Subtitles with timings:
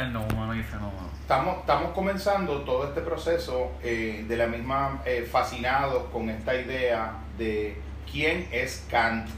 [0.00, 1.10] El no humano y fenómeno.
[1.20, 7.18] Estamos, estamos comenzando todo este proceso eh, de la misma eh, fascinados con esta idea
[7.36, 7.76] de
[8.10, 9.28] quién es Kant.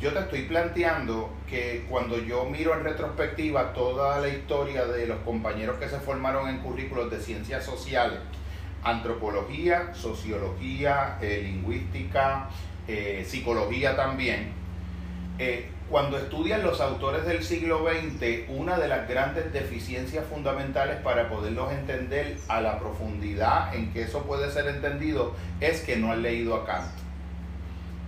[0.00, 5.18] Yo te estoy planteando que cuando yo miro en retrospectiva toda la historia de los
[5.20, 8.18] compañeros que se formaron en currículos de ciencias sociales,
[8.82, 12.48] antropología, sociología, eh, lingüística,
[13.24, 14.52] psicología también,
[15.38, 21.28] eh, cuando estudian los autores del siglo XX, una de las grandes deficiencias fundamentales para
[21.28, 26.22] poderlos entender a la profundidad en que eso puede ser entendido es que no han
[26.22, 26.90] leído a Kant.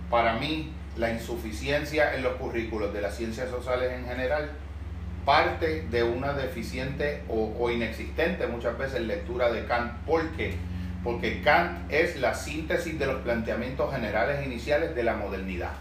[0.09, 4.49] Para mí, la insuficiencia en los currículos de las ciencias sociales en general
[5.23, 9.93] parte de una deficiente o, inexistente muchas veces lectura de Kant.
[10.05, 10.55] ¿Por qué?
[11.03, 15.73] Porque Kant es la síntesis de los planteamientos generales iniciales de la modernidad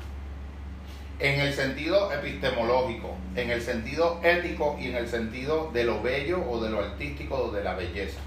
[1.19, 6.45] en el sentido epistemológico, en el sentido ético y en el sentido de lo bello
[6.49, 8.21] o de lo artístico o de la belleza.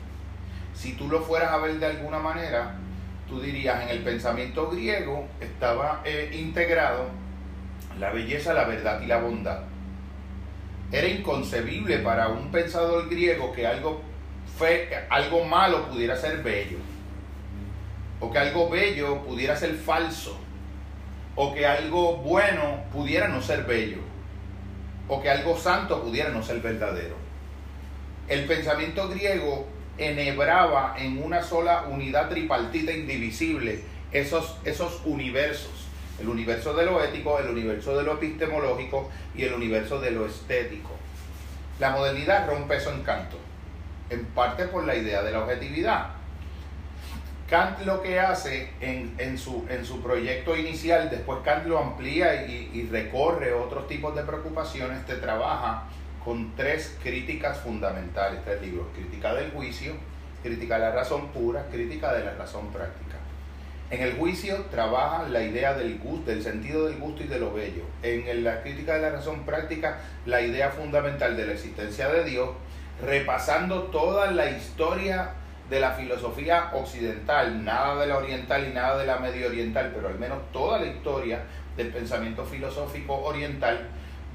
[0.73, 2.75] Si tú lo fueras a ver de alguna manera,
[3.27, 7.09] tú dirías en el pensamiento griego estaba eh, integrado
[7.99, 9.59] la belleza, la verdad y la bondad.
[10.91, 14.01] Era inconcebible para un pensador griego que algo,
[15.09, 16.77] algo malo pudiera ser bello,
[18.19, 20.39] o que algo bello pudiera ser falso
[21.41, 23.99] o que algo bueno pudiera no ser bello,
[25.07, 27.15] o que algo santo pudiera no ser verdadero.
[28.27, 29.65] El pensamiento griego
[29.97, 33.79] enhebraba en una sola unidad tripartita indivisible
[34.11, 35.87] esos, esos universos,
[36.19, 40.25] el universo de lo ético, el universo de lo epistemológico y el universo de lo
[40.25, 40.91] estético.
[41.79, 43.37] La modernidad rompe eso encanto,
[44.09, 46.18] en parte por la idea de la objetividad,
[47.49, 52.87] Kant lo que hace en, su, en su proyecto inicial, después Kant lo amplía y,
[52.91, 55.85] recorre otros tipos de preocupaciones, te trabaja
[56.23, 59.93] con tres críticas fundamentales, tres libros, crítica del juicio,
[60.43, 63.15] crítica de la razón pura, crítica de la razón práctica.
[63.89, 67.51] En el juicio trabaja la idea del gusto, del sentido del gusto y de lo
[67.51, 67.81] bello.
[68.03, 69.97] En la crítica de la razón práctica,
[70.27, 72.51] la idea fundamental de la existencia de Dios,
[73.01, 75.31] repasando toda la historia
[75.69, 80.07] de la filosofía occidental, nada de la oriental y nada de la medio oriental, pero
[80.07, 81.43] al menos toda la historia
[81.77, 83.87] del pensamiento filosófico oriental,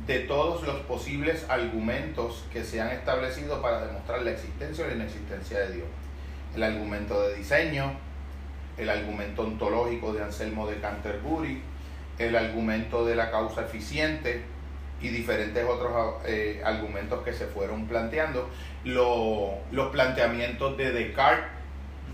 [0.07, 4.95] de todos los posibles argumentos que se han establecido para demostrar la existencia o la
[4.95, 5.87] inexistencia de Dios.
[6.55, 7.93] El argumento de diseño,
[8.77, 11.63] el argumento ontológico de Anselmo de Canterbury,
[12.19, 14.45] el argumento de la causa eficiente,
[15.05, 18.49] y diferentes otros eh, argumentos que se fueron planteando.
[18.85, 21.51] Los planteamientos de Descartes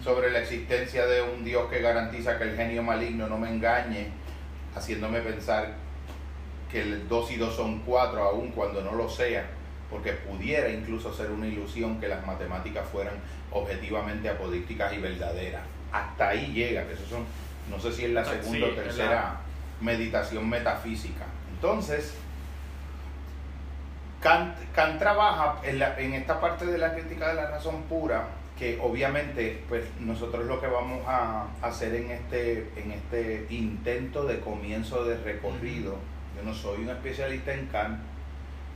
[0.02, 4.08] sobre la existencia de un Dios que garantiza que el genio maligno no me engañe,
[4.74, 5.74] haciéndome pensar
[6.70, 9.46] que el 2 y 2 son 4 aun cuando no lo sea,
[9.90, 13.14] porque pudiera incluso ser una ilusión que las matemáticas fueran
[13.50, 15.62] objetivamente apodícticas y verdaderas.
[15.92, 17.24] Hasta ahí llega, que eso son,
[17.68, 19.40] no sé si es la segunda o tercera
[19.80, 21.26] meditación metafísica.
[21.52, 22.14] Entonces,
[24.20, 29.84] Kant, trabaja en, esta parte de la crítica de la razón pura, que obviamente pues
[29.98, 35.96] nosotros lo que vamos a hacer en este, en este intento de comienzo de recorrido,
[36.36, 37.98] yo no soy un especialista en Kant,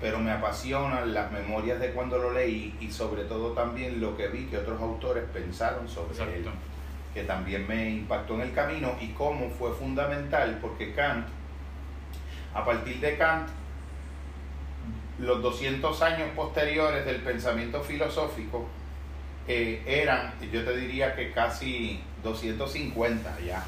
[0.01, 4.29] pero me apasionan las memorias de cuando lo leí y sobre todo también lo que
[4.29, 6.47] vi que otros autores pensaron sobre él,
[7.13, 11.27] que también me impactó en el camino y cómo fue fundamental, porque Kant,
[12.55, 13.49] a partir de Kant,
[15.19, 18.67] los 200 años posteriores del pensamiento filosófico
[19.47, 23.63] eh, eran, yo te diría que casi 250 ya,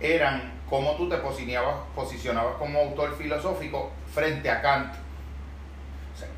[0.00, 4.94] eran cómo tú te posicionabas, posicionabas como autor filosófico frente a Kant.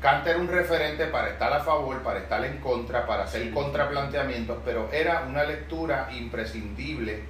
[0.01, 4.57] Kant era un referente para estar a favor, para estar en contra, para hacer contraplanteamientos,
[4.65, 7.23] pero era una lectura imprescindible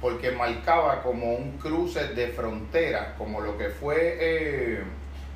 [0.00, 4.16] porque marcaba como un cruce de frontera, como lo que fue...
[4.20, 4.82] Eh,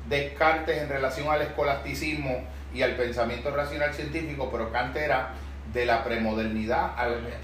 [0.09, 2.43] Descartes en relación al escolasticismo
[2.73, 5.33] y al pensamiento racional científico, pero Kant era
[5.73, 6.91] de la premodernidad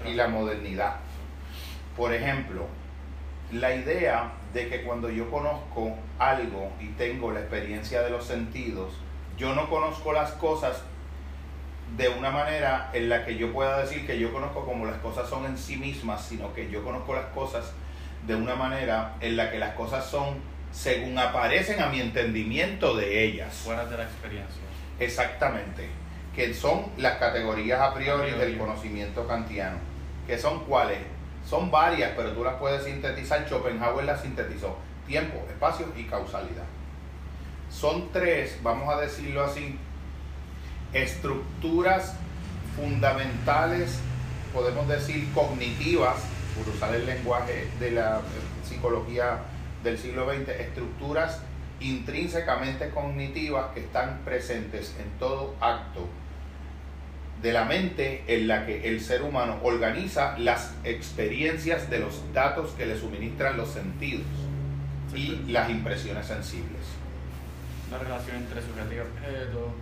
[0.06, 0.96] y la modernidad.
[1.96, 2.66] Por ejemplo,
[3.52, 8.94] la idea de que cuando yo conozco algo y tengo la experiencia de los sentidos,
[9.36, 10.82] yo no conozco las cosas
[11.96, 15.28] de una manera en la que yo pueda decir que yo conozco como las cosas
[15.28, 17.72] son en sí mismas, sino que yo conozco las cosas
[18.26, 20.38] de una manera en la que las cosas son
[20.74, 23.54] según aparecen a mi entendimiento de ellas.
[23.54, 24.60] Fuera de la experiencia.
[24.98, 25.88] Exactamente.
[26.34, 29.78] Que son las categorías a priori, del conocimiento kantiano.
[30.26, 30.98] ¿Que son cuáles?
[31.48, 33.46] Son varias, pero tú las puedes sintetizar.
[33.46, 34.76] Schopenhauer las sintetizó.
[35.06, 36.64] Tiempo, espacio y causalidad.
[37.70, 39.78] Son tres, vamos a decirlo así,
[40.92, 42.14] estructuras
[42.76, 43.98] fundamentales,
[44.52, 46.16] podemos decir cognitivas,
[46.56, 48.20] por usar el lenguaje de la
[48.66, 49.40] psicología
[49.84, 51.40] del siglo XX, estructuras
[51.80, 56.08] intrínsecamente cognitivas que están presentes en todo acto
[57.42, 62.70] de la mente en la que el ser humano organiza las experiencias de los datos
[62.70, 64.26] que le suministran los sentidos
[65.14, 66.80] y las impresiones sensibles.
[67.90, 69.74] La relación entre sujeto y objeto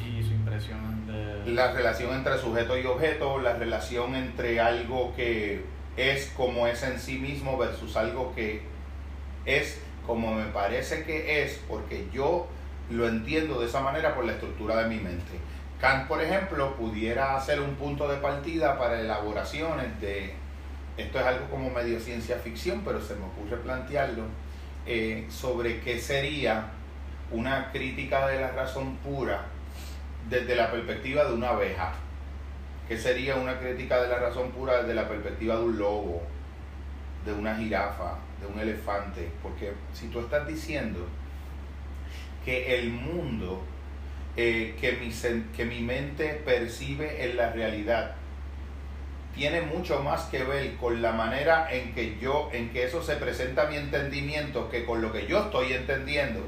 [0.00, 1.52] y su impresión de...
[1.52, 5.64] La relación entre sujeto y objeto, la relación entre algo que
[5.96, 8.62] es como es en sí mismo versus algo que
[9.46, 12.46] es como me parece que es porque yo
[12.90, 15.38] lo entiendo de esa manera por la estructura de mi mente.
[15.80, 20.34] Kant, por ejemplo, pudiera ser un punto de partida para elaboraciones de,
[20.96, 24.24] esto es algo como medio ciencia ficción, pero se me ocurre plantearlo,
[24.86, 26.70] eh, sobre qué sería
[27.30, 29.46] una crítica de la razón pura
[30.30, 31.92] desde la perspectiva de una abeja,
[32.88, 36.22] qué sería una crítica de la razón pura desde la perspectiva de un lobo,
[37.24, 41.06] de una jirafa, de un elefante, porque si tú estás diciendo
[42.44, 43.62] que el mundo
[44.36, 45.10] eh, que, mi,
[45.56, 48.14] que mi mente percibe en la realidad
[49.34, 53.16] tiene mucho más que ver con la manera en que yo, en que eso se
[53.16, 56.40] presenta a mi entendimiento que con lo que yo estoy entendiendo.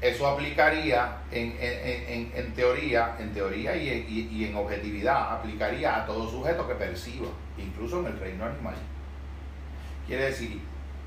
[0.00, 6.04] Eso aplicaría en, en, en, teoría, en teoría y, y, y, en objetividad, aplicaría a
[6.04, 8.74] todo sujeto que perciba, incluso en el reino animal.
[10.06, 10.60] Quiere decir,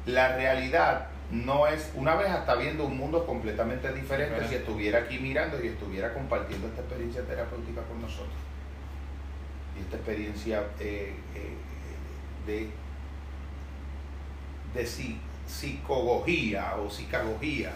[0.07, 5.19] la realidad no es, una vez está viendo un mundo completamente diferente si estuviera aquí
[5.19, 8.33] mirando y estuviera compartiendo esta experiencia terapéutica con nosotros.
[9.77, 11.53] Y esta experiencia eh, eh,
[12.47, 12.69] de,
[14.73, 14.87] de
[15.45, 17.71] psicogogía o psicagogía,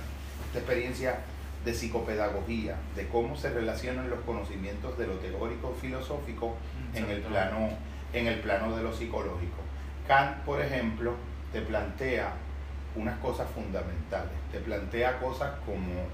[0.47, 1.19] esta experiencia
[1.65, 6.55] de psicopedagogía, de cómo se relacionan los conocimientos de lo teórico filosófico
[6.95, 7.69] en el plano,
[8.13, 9.57] en el plano de lo psicológico.
[10.07, 11.15] Kant, por ejemplo,
[11.51, 12.33] te plantea
[12.95, 14.33] unas cosas fundamentales.
[14.51, 16.07] Te plantea cosas como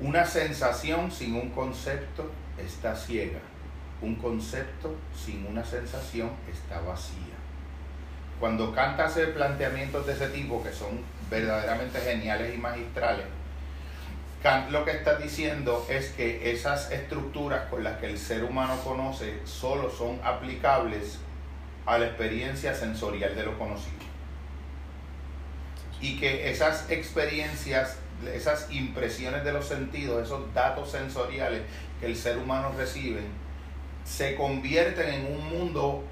[0.00, 3.40] una sensación sin un concepto está ciega.
[4.00, 7.34] Un concepto sin una sensación está vacía.
[8.38, 13.26] Cuando Kant hace planteamientos de ese tipo que son verdaderamente geniales y magistrales,
[14.40, 18.76] Kant lo que está diciendo es que esas estructuras con las que el ser humano
[18.84, 21.18] conoce solo son aplicables
[21.88, 24.08] a la experiencia sensorial de lo conocido
[26.00, 27.98] y que esas experiencias,
[28.32, 31.62] esas impresiones de los sentidos, esos datos sensoriales
[32.00, 33.20] que el ser humano recibe,
[34.04, 36.04] se convierten en un mundo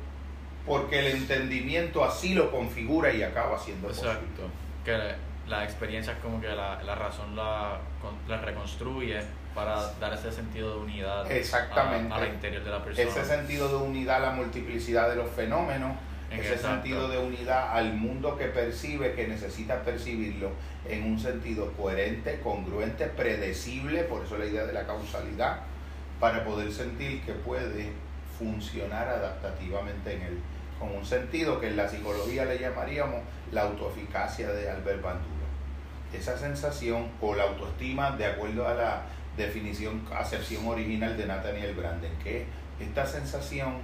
[0.66, 4.50] porque el entendimiento así lo configura y acaba siendo Exacto.
[4.84, 5.14] Que
[5.46, 7.78] la experiencia como que la, la razón la,
[8.26, 9.20] la, reconstruye
[9.56, 12.14] para dar ese sentido de unidad Exactamente.
[12.14, 13.08] al interior de la persona.
[13.08, 15.96] Ese sentido de unidad, la multiplicidad de los fenómenos
[16.30, 20.50] ese sentido de unidad al mundo que percibe, que necesita percibirlo
[20.88, 25.60] en un sentido coherente, congruente, predecible, por eso la idea de la causalidad,
[26.18, 27.92] para poder sentir que puede
[28.38, 30.38] funcionar adaptativamente en él,
[30.78, 33.22] con un sentido que en la psicología le llamaríamos
[33.52, 35.30] la autoeficacia de Albert Bandura.
[36.12, 39.02] Esa sensación o la autoestima, de acuerdo a la
[39.36, 42.46] definición, acepción original de Nathaniel Branden, que
[42.80, 43.74] esta sensación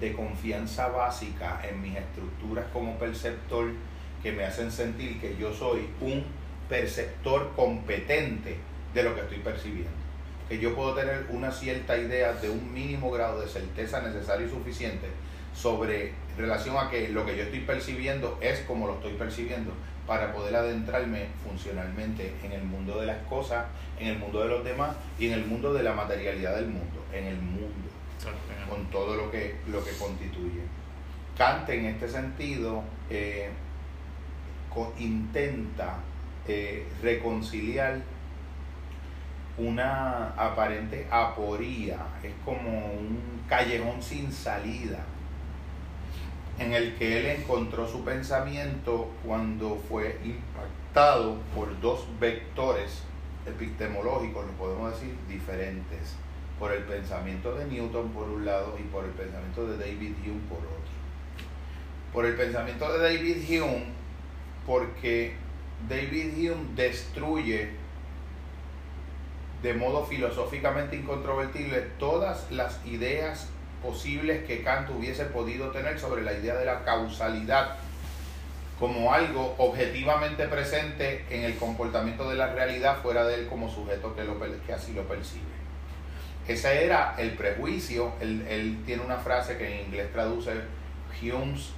[0.00, 3.70] de confianza básica en mis estructuras como perceptor
[4.22, 6.24] que me hacen sentir que yo soy un
[6.68, 8.56] perceptor competente
[8.94, 9.90] de lo que estoy percibiendo.
[10.48, 14.50] Que yo puedo tener una cierta idea de un mínimo grado de certeza necesario y
[14.50, 15.06] suficiente
[15.54, 19.72] sobre relación a que lo que yo estoy percibiendo es como lo estoy percibiendo
[20.10, 24.64] para poder adentrarme funcionalmente en el mundo de las cosas, en el mundo de los
[24.64, 27.68] demás y en el mundo de la materialidad del mundo, en el mundo
[28.68, 30.62] con todo lo que, lo que constituye.
[31.38, 33.50] Kant en este sentido eh,
[34.98, 35.98] intenta
[36.48, 38.00] eh, reconciliar
[39.58, 45.04] una aparente aporía, es como un callejón sin salida,
[46.60, 53.02] en el que él encontró su pensamiento cuando fue impactado por dos vectores
[53.46, 56.14] epistemológicos, lo podemos decir, diferentes
[56.58, 60.40] por el pensamiento de Newton por un lado y por el pensamiento de David Hume
[60.50, 60.90] por otro.
[62.12, 63.84] Por el pensamiento de David Hume,
[64.66, 65.32] porque
[65.88, 67.70] David Hume destruye
[69.62, 73.48] de modo filosóficamente incontrovertible todas las ideas
[73.82, 77.76] posibles que Kant hubiese podido tener sobre la idea de la causalidad
[78.78, 84.16] como algo objetivamente presente en el comportamiento de la realidad fuera de él como sujeto
[84.16, 85.44] que, lo, que así lo percibe.
[86.48, 88.12] ese era el prejuicio.
[88.20, 90.52] Él, tiene una frase que en inglés traduce,
[91.20, 91.72] Hume's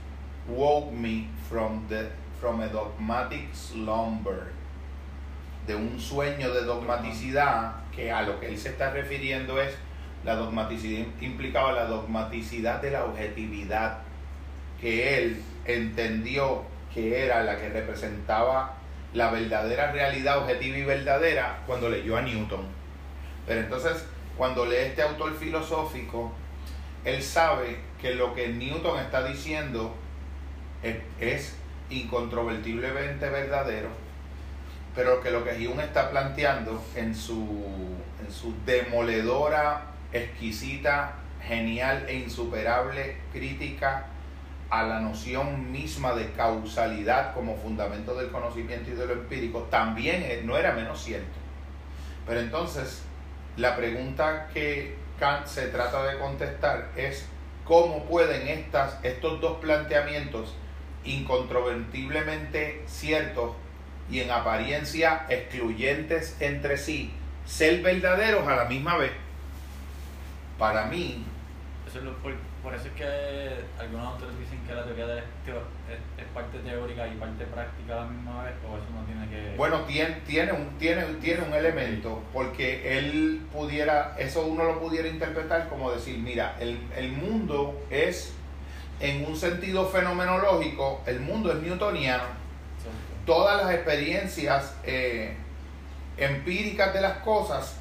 [0.49, 2.09] woke me from, the,
[2.41, 4.53] from a dogmatic slumber,
[5.67, 9.75] de un sueño de dogmaticidad que a lo que él se está refiriendo es
[10.25, 13.99] la dogmaticidad implicaba la dogmaticidad de la objetividad
[14.81, 16.63] que él entendió
[16.93, 18.75] que era la que representaba
[19.15, 22.67] la verdadera realidad objetiva y verdadera cuando leyó a Newton.
[23.47, 24.05] Pero entonces,
[24.37, 26.33] cuando lee este autor filosófico,
[27.05, 29.95] él sabe que lo que Newton está diciendo
[31.21, 31.57] es,
[31.91, 33.89] incontrovertiblemente verdadero,
[34.95, 41.15] pero que lo que Hume está planteando en su, en su demoledora, exquisita,
[41.47, 44.07] genial e insuperable crítica
[44.71, 50.25] a la noción misma de causalidad como fundamento del conocimiento y de lo empírico, también
[50.47, 51.39] no era menos cierto.
[52.27, 53.03] Pero entonces,
[53.57, 57.27] la pregunta que Kant se trata de contestar es
[57.65, 60.55] cómo pueden estas, estos dos planteamientos
[61.05, 63.53] incontrovertiblemente ciertos
[64.11, 67.13] y en apariencia excluyentes entre sí,
[67.45, 69.13] ser verdaderos a la misma vez.
[70.63, 71.25] Para mí,
[71.89, 73.05] Eso es lo, por eso es que
[73.81, 75.59] algunos autores dicen que la teoría del estilo
[75.91, 79.57] es, parte teórica y parte práctica a la misma vez, o eso no tiene que...
[79.57, 85.09] Bueno, tiene, tiene, un, tiene, tiene un elemento, porque él pudiera, eso uno lo pudiera
[85.09, 88.33] interpretar como decir, mira, el, el mundo es,
[89.01, 92.41] en un sentido fenomenológico, el mundo es newtoniano.
[93.27, 95.35] Todas las experiencias eh,
[96.17, 97.81] empíricas de las cosas,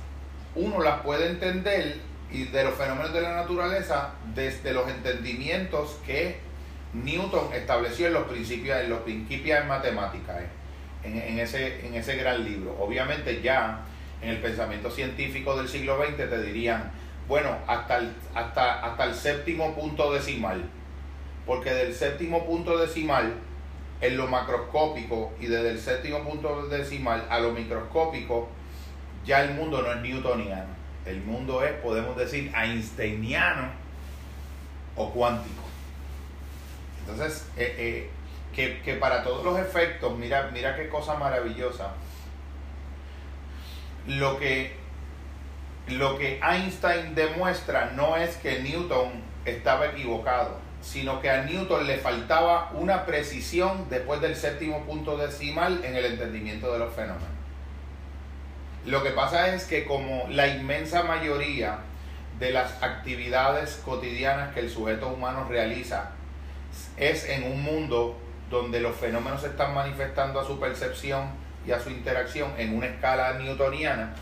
[0.56, 6.40] uno las puede entender y de los fenómenos de la naturaleza desde los entendimientos que
[6.94, 10.42] Newton estableció en los principios, en los principios en matemáticas,
[11.04, 12.78] eh, en, ese, en ese gran libro.
[12.80, 13.82] Obviamente ya
[14.22, 16.92] en el pensamiento científico del siglo XX te dirían,
[17.28, 18.02] bueno, hasta
[18.34, 20.64] hasta, hasta el séptimo punto decimal,
[21.46, 23.34] porque del séptimo punto decimal
[24.00, 28.50] en lo macroscópico y desde el séptimo punto decimal a lo microscópico,
[29.26, 33.70] ya el mundo no es newtoniano el mundo es, podemos decir, einsteiniano
[34.96, 35.64] o cuántico.
[37.02, 38.10] Entonces, eh,
[38.56, 41.94] eh, que, para todos los efectos, mira, mira qué cosa maravillosa.
[44.08, 44.76] Lo que,
[45.88, 49.12] lo que Einstein demuestra no es que Newton
[49.46, 55.84] estaba equivocado, sino que a Newton le faltaba una precisión después del séptimo punto decimal
[55.84, 57.41] en el entendimiento de los fenómenos.
[58.86, 61.80] Lo que pasa es que como la inmensa mayoría
[62.40, 66.12] de las actividades cotidianas que el sujeto humano realiza
[66.98, 68.18] es en un mundo
[68.50, 71.30] donde los fenómenos se están manifestando a su percepción
[71.66, 74.16] y a su interacción en una escala newtoniana,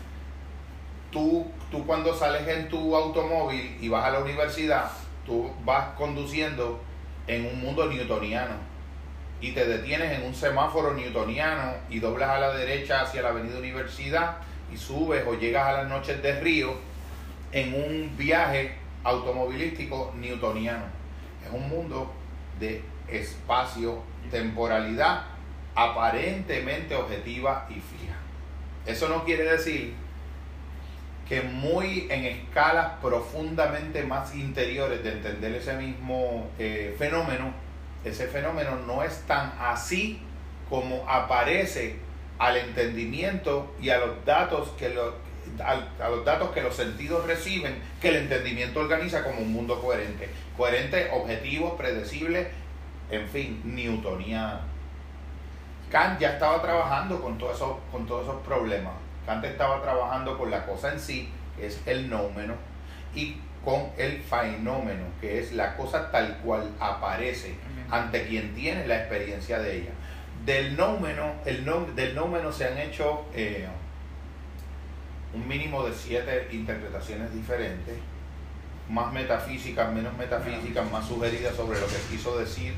[1.10, 4.90] tú, tú cuando sales en tu automóvil y vas a la universidad,
[5.24, 6.80] tú vas conduciendo
[7.26, 8.54] en un mundo newtoniano
[9.40, 13.58] y te detienes en un semáforo newtoniano y doblas a la derecha hacia la avenida
[13.58, 14.36] Universidad
[14.72, 16.74] y subes o llegas a las noches de río
[17.52, 18.74] en un viaje
[19.04, 20.84] automovilístico newtoniano.
[21.44, 22.12] Es un mundo
[22.58, 25.24] de espacio, temporalidad
[25.74, 28.16] aparentemente objetiva y fija.
[28.86, 29.94] Eso no quiere decir
[31.28, 37.52] que muy en escalas profundamente más interiores de entender ese mismo eh, fenómeno,
[38.04, 40.20] ese fenómeno no es tan así
[40.68, 41.96] como aparece
[42.40, 45.14] al entendimiento y a los datos que lo,
[45.62, 50.30] a, los datos que los sentidos reciben, que el entendimiento organiza como un mundo coherente.
[50.56, 52.48] Coherente, objetivo, predecible,
[53.10, 54.60] en fin, newtoniano.
[55.90, 58.94] Kant ya estaba trabajando con, todo eso, con todos esos problemas.
[59.26, 61.28] Kant estaba trabajando con la cosa en sí,
[61.58, 62.54] que es el nómeno,
[63.14, 67.54] y con el fenómeno, que es la cosa tal cual aparece
[67.90, 69.90] ante quien tiene la experiencia de ella.
[70.44, 73.68] Del nómeno, el del nómeno se han hecho eh,
[75.34, 77.94] un mínimo de siete interpretaciones diferentes,
[78.88, 82.74] más metafísicas, menos metafísicas, más sugeridas sobre lo que quiso decir.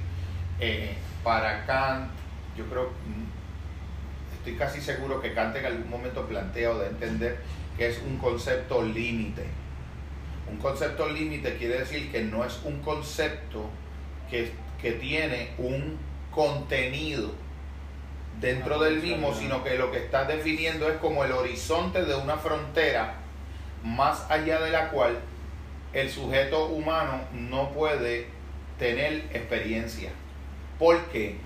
[0.59, 2.11] Eh, para Kant,
[2.57, 7.38] yo creo, mm, estoy casi seguro que Kant en algún momento plantea o de entender
[7.76, 9.47] que es un concepto límite.
[10.50, 13.71] Un concepto límite quiere decir que no es un concepto
[14.28, 15.97] que, que tiene un
[16.31, 17.33] contenido
[18.42, 22.37] dentro del mismo, sino que lo que está definiendo es como el horizonte de una
[22.37, 23.14] frontera
[23.84, 25.18] más allá de la cual
[25.92, 28.26] el sujeto humano no puede
[28.78, 30.11] tener experiencia.
[30.78, 31.37] ¿Por qué?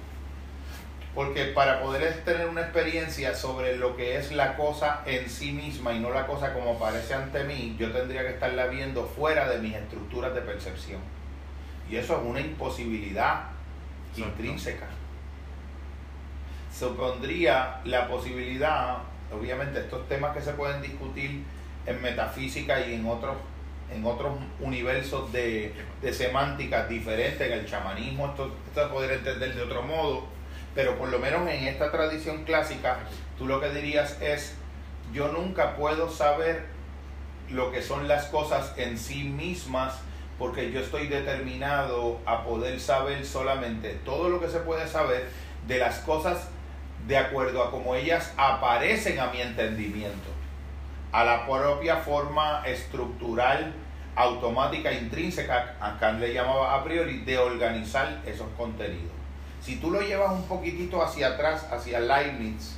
[1.14, 5.92] Porque para poder tener una experiencia sobre lo que es la cosa en sí misma
[5.92, 9.58] y no la cosa como parece ante mí, yo tendría que estarla viendo fuera de
[9.58, 11.00] mis estructuras de percepción.
[11.90, 13.44] Y eso es una imposibilidad
[14.16, 14.86] intrínseca.
[16.78, 18.98] Supondría la posibilidad,
[19.32, 21.42] obviamente estos temas que se pueden discutir
[21.86, 23.36] en metafísica y en otros
[23.94, 29.62] en otros universos de, de semántica diferentes, en el chamanismo esto, esto se entender de
[29.62, 30.24] otro modo,
[30.74, 32.98] pero por lo menos en esta tradición clásica,
[33.38, 34.54] tú lo que dirías es,
[35.12, 36.66] yo nunca puedo saber
[37.48, 39.94] lo que son las cosas en sí mismas,
[40.36, 45.28] porque yo estoy determinado a poder saber solamente todo lo que se puede saber
[45.68, 46.48] de las cosas
[47.06, 50.36] de acuerdo a cómo ellas aparecen a mi entendimiento
[51.12, 53.72] a la propia forma estructural,
[54.14, 59.12] automática, intrínseca, a Kant le llamaba a priori, de organizar esos contenidos.
[59.62, 62.76] Si tú lo llevas un poquitito hacia atrás, hacia Leibniz,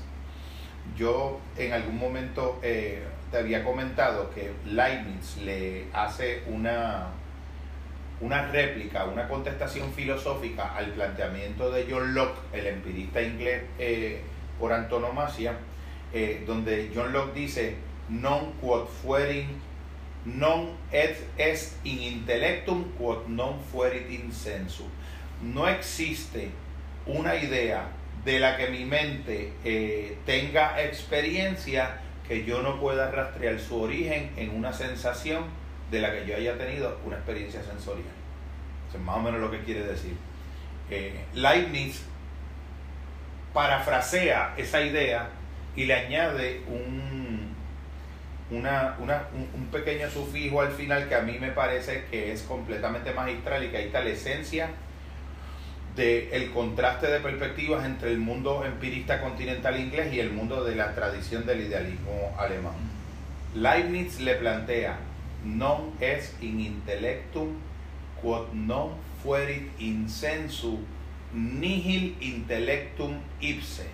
[0.96, 7.08] yo en algún momento eh, te había comentado que Leibniz le hace una,
[8.20, 14.22] una réplica, una contestación filosófica al planteamiento de John Locke, el empirista inglés eh,
[14.58, 15.56] por antonomasia,
[16.12, 17.76] eh, donde John Locke dice,
[18.08, 19.60] non quod fuerin
[20.24, 24.88] non et est in intellectum quod non fuerit in sensu.
[25.42, 26.50] No existe
[27.06, 27.88] una idea
[28.24, 34.32] de la que mi mente eh, tenga experiencia que yo no pueda rastrear su origen
[34.36, 35.44] en una sensación
[35.90, 38.06] de la que yo haya tenido una experiencia sensorial.
[38.88, 40.16] Eso es más o menos lo que quiere decir.
[40.90, 42.02] Eh, Leibniz
[43.52, 45.28] parafrasea esa idea
[45.76, 47.54] y le añade un,
[48.50, 53.12] una, una, un, pequeño sufijo al final que a mí me parece que es completamente
[53.12, 54.70] magistral y que ahí está la esencia
[55.96, 60.76] del el contraste de perspectivas entre el mundo empirista continental inglés y el mundo de
[60.76, 62.74] la tradición del idealismo alemán.
[63.54, 64.96] Leibniz le plantea,
[65.44, 67.56] non es in intellectum
[68.20, 70.78] quod non fuerit in sensu
[71.32, 73.86] nihil intellectum ipse.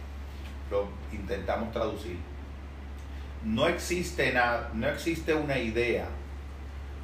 [0.71, 2.17] Lo intentamos traducir
[3.45, 6.07] no existe nada, no existe una idea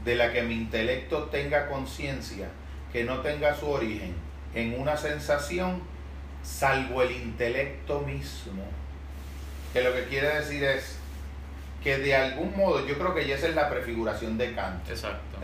[0.04, 2.48] de la que mi intelecto tenga conciencia
[2.92, 4.14] que no tenga su origen
[4.54, 5.82] en una sensación
[6.42, 8.64] salvo el intelecto mismo.
[9.72, 10.98] Que lo que quiere decir es
[11.82, 14.88] que de algún modo, yo creo que ya esa es la prefiguración de Kant.
[14.88, 15.38] Exacto.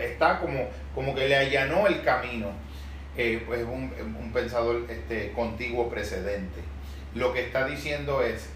[0.00, 2.50] está como, como que le allanó el camino.
[3.16, 6.60] Eh, pues un, un pensador este, contiguo precedente.
[7.14, 8.48] Lo que está diciendo es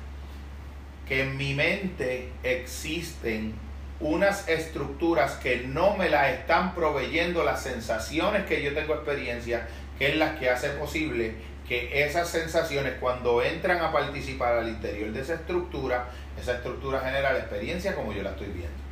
[1.08, 3.54] que en mi mente existen
[3.98, 9.66] unas estructuras que no me las están proveyendo las sensaciones que yo tengo experiencia,
[9.98, 11.35] que es las que hace posible
[11.68, 16.09] que esas sensaciones cuando entran a participar al interior de esa estructura,
[16.40, 18.83] esa estructura genera la experiencia como yo la estoy viendo.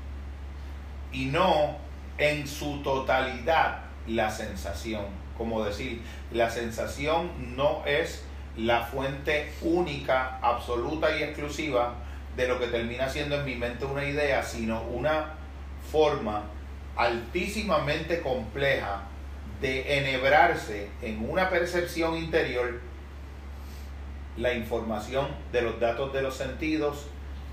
[1.13, 1.79] Y no
[2.19, 5.07] en su totalidad la sensación.
[5.37, 6.03] Como decir,
[6.33, 8.23] la sensación no es
[8.57, 11.95] la fuente única, absoluta y exclusiva
[12.37, 15.35] de lo que termina siendo en mi mente una idea, sino una
[15.91, 16.45] forma
[16.97, 19.03] altísimamente compleja
[19.61, 22.81] de enhebrarse en una percepción interior
[24.37, 27.07] la información de los datos de los sentidos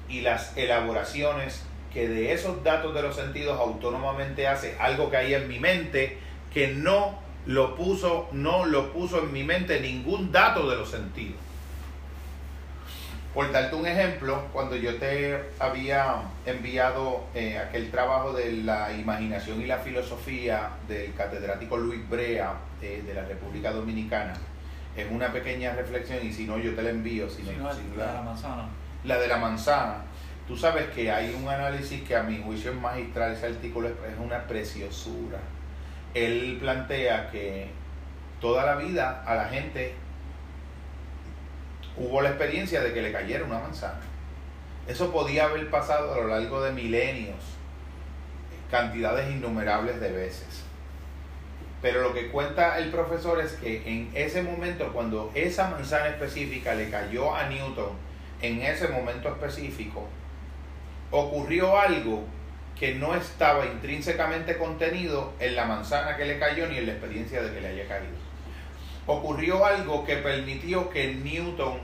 [0.07, 5.33] y las elaboraciones que de esos datos de los sentidos autónomamente hace algo que hay
[5.33, 6.17] en mi mente
[6.53, 11.46] que no lo puso, no lo puso en mi mente ningún dato de los sentidos.
[13.37, 19.61] Por darte un ejemplo, cuando yo te había enviado eh, aquel trabajo de la imaginación
[19.61, 24.33] y la filosofía del catedrático Luis Brea eh, de la República Dominicana,
[24.95, 27.29] es una pequeña reflexión y si no yo te la envío.
[27.29, 27.51] Si no,
[27.95, 28.69] la, de la manzana.
[29.03, 29.97] La de la manzana.
[30.47, 34.17] Tú sabes que hay un análisis que a mi juicio es magistral, ese artículo es
[34.19, 35.37] una preciosura
[36.15, 37.67] él plantea que
[38.41, 39.93] toda la vida a la gente
[41.97, 43.99] hubo la experiencia de que le cayera una manzana.
[44.87, 47.35] Eso podía haber pasado a lo largo de milenios,
[48.71, 50.63] cantidades innumerables de veces.
[51.81, 56.73] Pero lo que cuenta el profesor es que en ese momento, cuando esa manzana específica
[56.73, 57.91] le cayó a Newton,
[58.41, 60.07] en ese momento específico,
[61.11, 62.23] ocurrió algo
[62.79, 67.41] que no estaba intrínsecamente contenido en la manzana que le cayó ni en la experiencia
[67.41, 68.26] de que le haya caído.
[69.07, 71.79] Ocurrió algo que permitió que Newton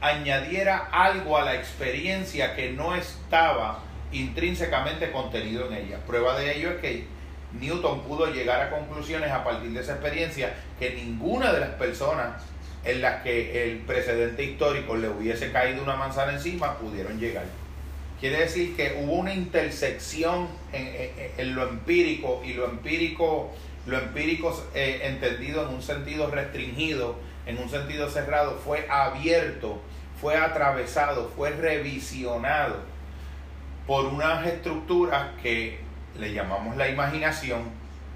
[0.00, 3.80] añadiera algo a la experiencia que no estaba
[4.12, 5.98] intrínsecamente contenido en ella.
[6.06, 7.06] Prueba de ello es que
[7.58, 12.42] Newton pudo llegar a conclusiones a partir de esa experiencia que ninguna de las personas
[12.84, 17.44] en las que el precedente histórico le hubiese caído una manzana encima, pudieron llegar.
[18.20, 23.52] Quiere decir que hubo una intersección en, lo empírico y lo empírico,
[23.86, 27.16] lo empírico eh, entendido en un sentido restringido,
[27.46, 29.80] en un sentido cerrado, fue abierto,
[30.20, 32.76] fue atravesado, fue revisionado
[33.86, 35.80] por unas estructuras que
[36.18, 37.62] le llamamos la imaginación,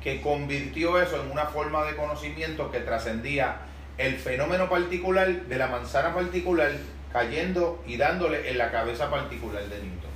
[0.02, 3.56] que convirtió eso en una forma de conocimiento que trascendía
[3.98, 6.70] el fenómeno particular de la manzana particular
[7.12, 10.10] cayendo y dándole en la cabeza particular de Newton.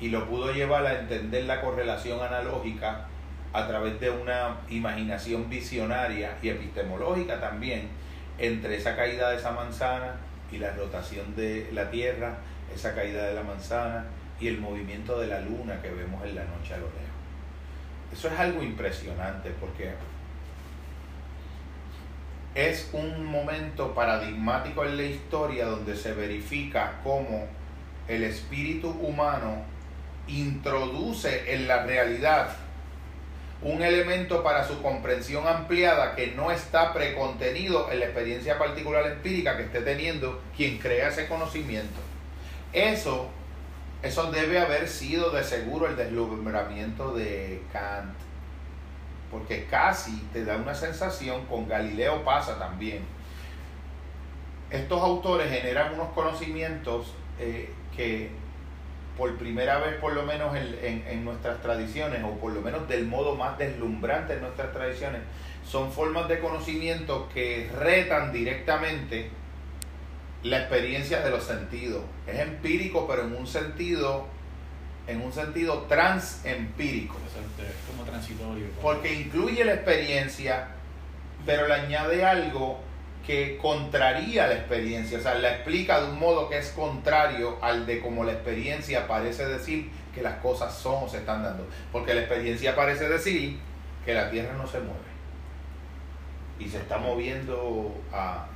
[0.00, 3.06] Y lo pudo llevar a entender la correlación analógica
[3.52, 7.88] a través de una imaginación visionaria y epistemológica también
[8.38, 10.14] entre esa caída de esa manzana
[10.52, 12.38] y la rotación de la Tierra,
[12.74, 14.06] esa caída de la manzana
[14.40, 17.00] y el movimiento de la luna que vemos en la noche a lo lejos.
[18.12, 19.92] Eso es algo impresionante porque
[22.54, 27.46] es un momento paradigmático en la historia donde se verifica cómo
[28.08, 29.62] el espíritu humano
[30.26, 32.48] introduce en la realidad
[33.62, 39.56] un elemento para su comprensión ampliada que no está precontenido en la experiencia particular empírica
[39.56, 42.00] que esté teniendo quien crea ese conocimiento.
[42.72, 43.28] Eso,
[44.02, 48.14] eso debe haber sido de seguro el deslumbramiento de Kant
[49.30, 53.02] porque casi te da una sensación, con Galileo pasa también.
[54.70, 58.30] Estos autores generan unos conocimientos eh, que
[59.20, 63.04] por primera vez, por lo menos en, en, nuestras tradiciones, o por lo menos del
[63.04, 65.20] modo más deslumbrante en nuestras tradiciones,
[65.62, 69.28] son formas de conocimiento que retan directamente
[70.42, 72.02] la experiencia de los sentidos.
[72.26, 74.26] Es empírico, pero en un sentido
[75.06, 77.16] en un sentido transempírico.
[77.90, 78.68] como transitorio.
[78.80, 80.68] Porque incluye la experiencia,
[81.44, 82.80] pero le añade algo
[83.30, 87.86] que contraría la experiencia, o sea, la explica de un modo que es contrario al
[87.86, 91.64] de como la experiencia parece decir que las cosas son o se están dando.
[91.92, 93.56] Porque la experiencia parece decir
[94.04, 94.98] que la Tierra no se mueve
[96.58, 98.46] y se está moviendo a,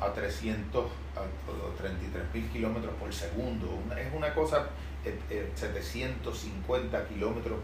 [0.00, 0.84] a 300,
[1.14, 3.84] a 33 mil kilómetros por segundo.
[3.96, 4.66] es una cosa
[5.04, 7.60] 750 eh, eh, kilómetros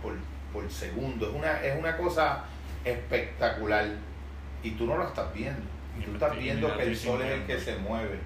[0.00, 1.28] por, segundo.
[1.28, 2.44] Es una, es una cosa
[2.82, 3.88] espectacular
[4.62, 5.62] y tú no lo estás viendo.
[6.04, 8.18] Tú estás viendo que el sol es el que se mueve.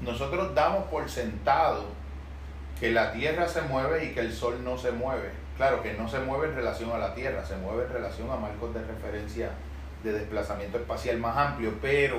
[0.00, 1.86] Nosotros damos por sentado
[2.82, 5.30] que la Tierra se mueve y que el Sol no se mueve.
[5.56, 8.34] Claro que no se mueve en relación a la Tierra, se mueve en relación a
[8.34, 9.50] marcos de referencia
[10.02, 12.16] de desplazamiento espacial más amplio, pero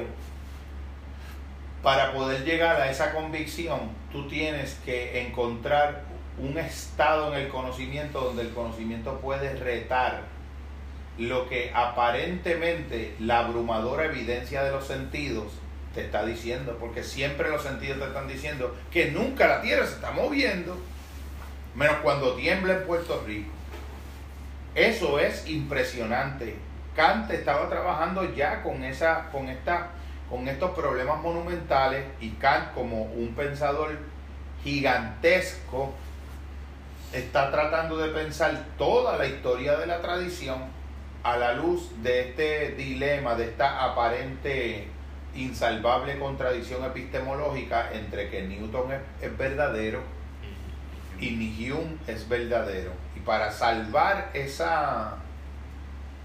[1.81, 6.03] para poder llegar a esa convicción, tú tienes que encontrar
[6.37, 10.21] un estado en el conocimiento donde el conocimiento puede retar
[11.17, 15.53] lo que aparentemente la abrumadora evidencia de los sentidos
[15.93, 19.95] te está diciendo, porque siempre los sentidos te están diciendo que nunca la Tierra se
[19.95, 20.75] está moviendo,
[21.75, 23.51] menos cuando tiembla en Puerto Rico.
[24.73, 26.55] Eso es impresionante.
[26.95, 29.91] Kant estaba trabajando ya con esa, con esta
[30.29, 33.91] con estos problemas monumentales y Kant como un pensador
[34.63, 35.93] gigantesco
[37.11, 40.63] está tratando de pensar toda la historia de la tradición
[41.23, 44.87] a la luz de este dilema, de esta aparente
[45.35, 50.01] insalvable contradicción epistemológica entre que Newton es, verdadero
[51.19, 52.91] y Hume es verdadero.
[53.15, 55.15] Y para salvar esa,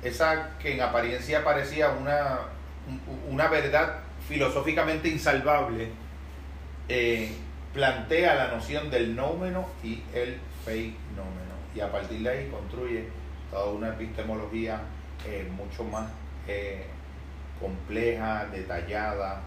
[0.02, 2.40] esa que en apariencia parecía una
[3.28, 5.88] una verdad filosóficamente insalvable,
[6.88, 7.32] eh,
[7.72, 11.48] plantea la noción del nómeno y el fenómeno.
[11.74, 13.08] Y a partir de ahí construye
[13.50, 14.80] toda una epistemología
[15.26, 16.08] eh, mucho más
[16.46, 16.84] eh,
[17.60, 19.40] compleja, detallada,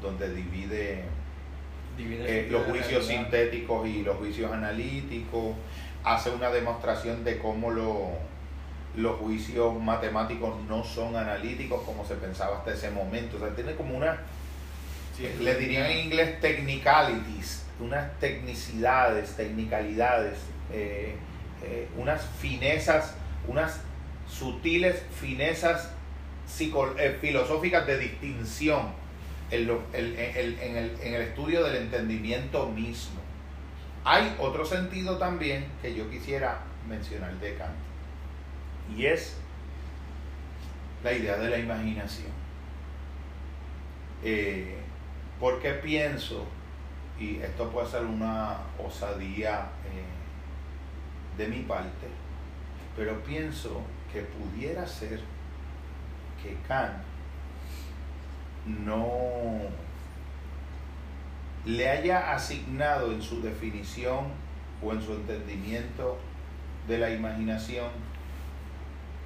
[0.00, 1.04] donde divide,
[2.50, 5.54] los juicios sintéticos y los juicios analíticos,
[6.04, 8.12] hace una demostración de cómo lo
[8.96, 13.36] los juicios matemáticos no son analíticos como se pensaba hasta ese momento.
[13.36, 14.18] O sea, tiene como una,
[15.40, 20.38] le dirían en inglés technicalities, unas tecnicidades, tecnicalidades,
[20.72, 21.14] eh,
[21.62, 23.14] eh, unas finezas,
[23.46, 23.80] unas
[24.28, 25.92] sutiles finezas
[26.58, 28.92] eh, filosóficas de distinción
[29.50, 33.20] en, el estudio del entendimiento mismo.
[34.04, 37.74] Hay otro sentido también que yo quisiera mencionar de Kant
[38.96, 39.36] y es
[41.02, 42.30] la idea de la imaginación.
[44.22, 44.76] Eh,
[45.40, 46.46] porque pienso,
[47.18, 52.06] y esto puede ser una osadía eh, de mi parte,
[52.96, 53.82] pero pienso
[54.12, 55.20] que pudiera ser
[56.42, 56.94] que Kant
[58.66, 59.06] no
[61.64, 64.28] le haya asignado en su definición
[64.82, 66.18] o en su entendimiento
[66.88, 67.90] de la imaginación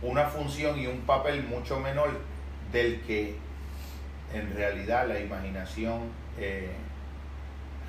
[0.02, 2.18] una función y un papel mucho menor
[2.72, 3.36] del que
[4.32, 6.00] en realidad la imaginación
[6.38, 6.70] eh,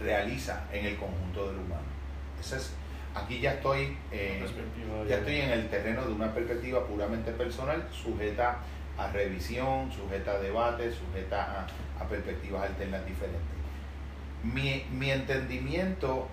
[0.01, 1.87] realiza en el conjunto del humano.
[2.39, 2.73] es,
[3.15, 4.43] aquí ya estoy, eh,
[5.07, 8.59] ya estoy en el terreno de una perspectiva puramente personal, sujeta
[8.97, 11.67] a revisión, sujeta a debate, sujeta
[11.99, 13.41] a, perspectivas alternas diferentes.
[14.43, 16.27] Mi, mi entendimiento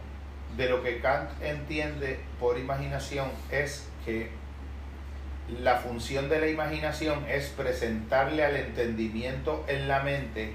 [0.56, 4.30] de lo que Kant entiende por imaginación es que
[5.60, 10.54] la función de la imaginación es presentarle al entendimiento en la mente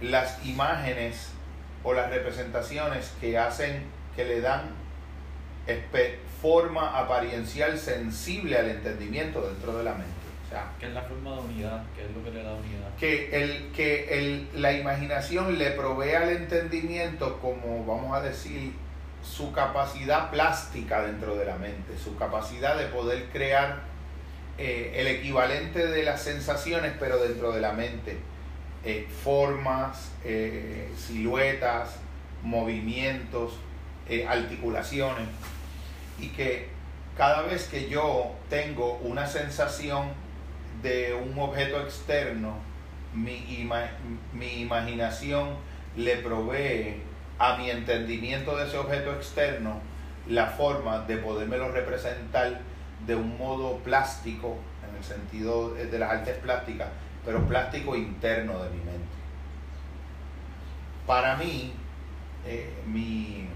[0.00, 1.32] las imágenes
[1.82, 4.79] o las representaciones que hacen, que le dan
[6.40, 10.10] forma apariencial sensible al entendimiento dentro de la mente.
[10.46, 11.82] O sea, ¿Qué es la forma de unidad?
[11.94, 12.94] ¿Qué es lo que le da unidad?
[12.98, 18.72] Que, el, que el, la imaginación le provee al entendimiento como, vamos a decir,
[19.22, 23.82] su capacidad plástica dentro de la mente, su capacidad de poder crear
[24.58, 28.18] eh, el equivalente de las sensaciones, pero dentro de la mente.
[28.84, 31.96] Eh, formas, eh, siluetas,
[32.42, 33.52] movimientos,
[34.28, 35.28] articulaciones.
[36.18, 36.68] Y que
[37.16, 40.08] cada vez que yo tengo una sensación
[40.82, 42.54] de un objeto externo,
[43.14, 43.68] mi,
[44.32, 45.56] mi imaginación
[45.96, 47.02] le provee
[47.38, 49.80] a mi entendimiento de ese objeto externo
[50.28, 52.60] la forma de podérmelo representar
[53.06, 54.56] de un modo plástico,
[54.88, 56.88] en el sentido de las artes plásticas,
[57.24, 59.08] pero plástico interno de mi mente.
[61.06, 61.72] Para mí,
[62.46, 63.48] eh, mi,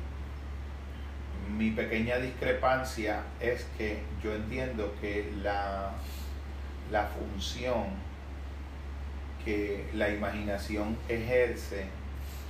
[1.56, 5.92] mi pequeña discrepancia es que yo entiendo que la,
[6.90, 7.84] la función
[9.44, 11.84] que la imaginación ejerce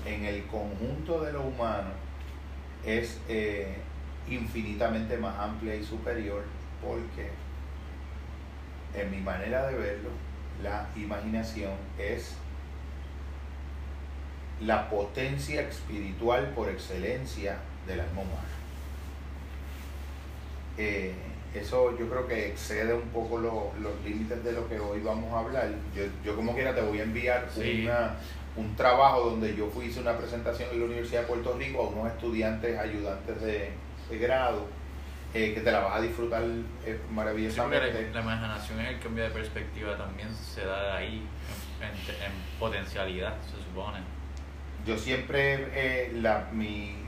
[0.06, 1.90] en el conjunto de lo humano
[2.86, 3.76] es eh,
[4.28, 6.44] infinitamente más amplia y superior
[6.80, 7.30] porque
[8.94, 10.10] en mi manera de verlo
[10.62, 12.36] la imaginación es
[14.60, 18.63] la potencia espiritual por excelencia del alma humana.
[20.78, 21.14] Eh,
[21.54, 25.38] eso yo creo que excede un poco los límites de lo que hoy vamos a
[25.38, 25.68] hablar.
[26.24, 28.16] Yo, como quiera te voy a enviar una,
[28.56, 31.88] un trabajo donde yo fui hice una presentación en la Universidad de Puerto Rico a
[31.88, 33.70] unos estudiantes ayudantes de,
[34.18, 34.66] grado
[35.32, 36.42] eh, que te la vas a disfrutar
[36.86, 38.10] eh, maravillosamente.
[38.12, 41.22] la, imaginación en el cambio de perspectiva también se da ahí
[41.80, 43.98] en, potencialidad, se supone.
[44.86, 47.03] Yo siempre, eh, la, mi,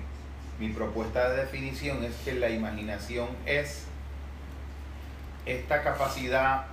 [0.59, 3.85] mi propuesta de definición es que la imaginación es
[5.45, 6.64] esta capacidad,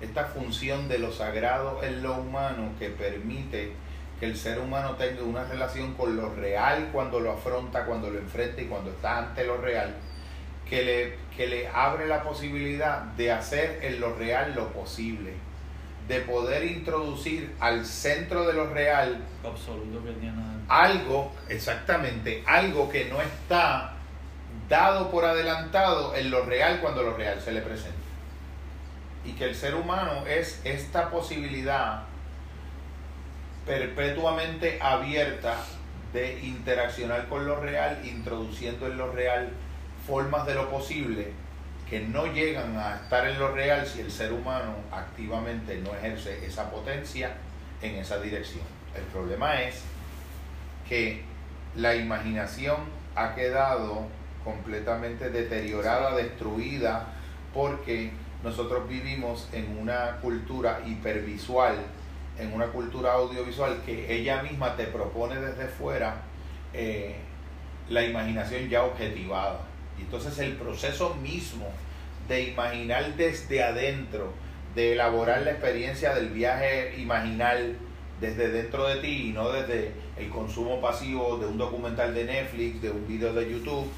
[0.00, 3.72] esta función de lo sagrado en lo humano que permite
[4.20, 8.18] que el ser humano tenga una relación con lo real cuando lo afronta, cuando lo
[8.18, 9.94] enfrenta y cuando está ante lo real,
[10.68, 15.32] que le, que le abre la posibilidad de hacer en lo real lo posible,
[16.08, 20.02] de poder introducir al centro de lo real Absoluto
[20.68, 23.92] algo, exactamente, algo que no está
[24.68, 27.98] dado por adelantado en lo real cuando lo real se le presenta.
[29.24, 32.02] Y que el ser humano es esta posibilidad
[33.66, 35.56] perpetuamente abierta
[36.12, 39.50] de interaccionar con lo real, introduciendo en lo real
[40.06, 41.32] formas de lo posible
[41.94, 46.44] que no llegan a estar en lo real si el ser humano activamente no ejerce
[46.44, 47.36] esa potencia
[47.80, 48.64] en esa dirección.
[48.96, 49.80] El problema es
[50.88, 51.22] que
[51.76, 52.78] la imaginación
[53.14, 54.08] ha quedado
[54.42, 57.12] completamente deteriorada, destruida,
[57.54, 58.10] porque
[58.42, 61.76] nosotros vivimos en una cultura hipervisual
[62.36, 66.16] en una cultura audiovisual que ella misma te propone desde fuera
[66.72, 67.14] eh,
[67.88, 69.60] la imaginación ya objetivada.
[69.96, 71.68] Y entonces el proceso mismo
[72.28, 74.32] de imaginar desde adentro,
[74.74, 77.76] de elaborar la experiencia del viaje imaginal
[78.20, 82.80] desde dentro de ti y no desde el consumo pasivo de un documental de Netflix,
[82.80, 83.90] de un video de YouTube,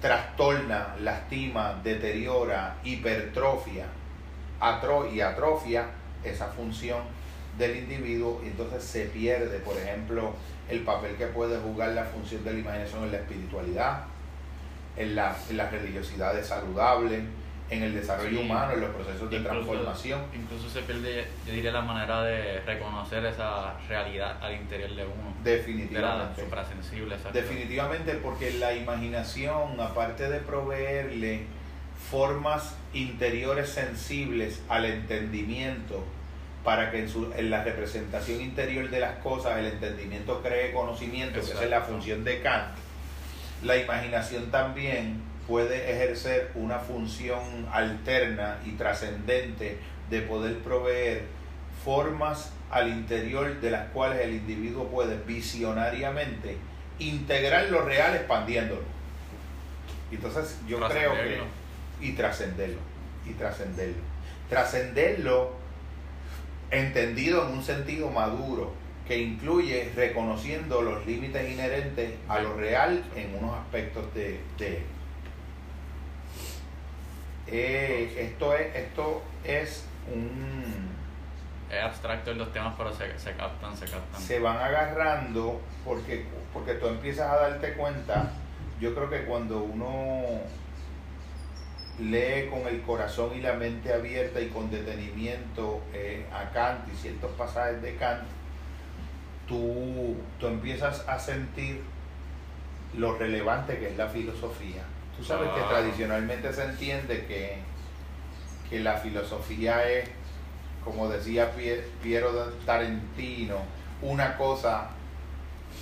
[0.00, 3.86] trastorna, lastima, deteriora, hipertrofia
[5.12, 5.86] y atrofia
[6.22, 7.00] esa función
[7.58, 10.34] del individuo y entonces se pierde, por ejemplo,
[10.68, 14.04] el papel que puede jugar la función de la imaginación en la espiritualidad,
[14.96, 17.22] en la, en la religiosidad saludable,
[17.70, 20.20] en el desarrollo humano, en los procesos de transformación.
[20.34, 25.34] Incluso se pierde, yo diría, la manera de reconocer esa realidad al interior de uno.
[25.42, 26.42] Definitivamente.
[26.42, 31.46] Suprasensible, Definitivamente, porque la imaginación, aparte de proveerle
[32.10, 36.04] formas interiores sensibles al entendimiento
[36.64, 41.40] para que en, su, en la representación interior de las cosas el entendimiento cree conocimiento,
[41.40, 42.68] que esa es la función de Kant.
[43.62, 49.78] La imaginación también puede ejercer una función alterna y trascendente
[50.10, 51.22] de poder proveer
[51.84, 56.56] formas al interior de las cuales el individuo puede visionariamente
[56.98, 58.82] integrar lo real expandiéndolo.
[60.10, 61.40] Entonces yo creo que...
[62.00, 62.80] Y trascenderlo.
[63.24, 64.02] Y trascenderlo.
[64.48, 65.52] Trascenderlo
[66.70, 68.72] entendido en un sentido maduro
[69.06, 74.82] que incluye reconociendo los límites inherentes a lo real en unos aspectos de, de
[77.48, 80.92] eh, esto es esto es un
[81.70, 84.20] es abstracto en los temas pero se, se captan se captan.
[84.20, 88.30] se van agarrando porque porque tú empiezas a darte cuenta
[88.80, 90.42] yo creo que cuando uno
[91.98, 96.96] lee con el corazón y la mente abierta y con detenimiento eh, a Kant y
[96.96, 98.22] ciertos pasajes de Kant,
[99.48, 101.82] tú, tú empiezas a sentir
[102.96, 104.82] lo relevante que es la filosofía.
[105.16, 105.68] Tú sabes que ah.
[105.68, 107.58] tradicionalmente se entiende que,
[108.68, 110.08] que la filosofía es,
[110.84, 111.52] como decía
[112.02, 112.30] Piero
[112.66, 113.56] Tarentino,
[114.00, 114.88] una cosa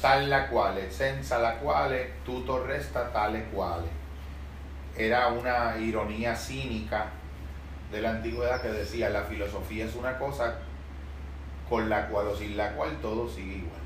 [0.03, 4.01] tal la cual, senza la cual, tutto resta tale cuale
[4.96, 7.07] era una ironía cínica
[7.90, 10.59] de la antigüedad que decía la filosofía es una cosa
[11.70, 13.80] con la cual o sin la cual todo sigue igual.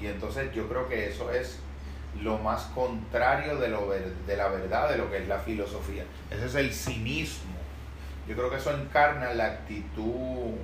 [0.00, 1.60] Y entonces yo creo que eso es
[2.22, 6.04] lo más contrario de, lo, de la verdad de lo que es la filosofía.
[6.30, 7.58] Ese es el cinismo.
[8.26, 10.54] Yo creo que eso encarna la actitud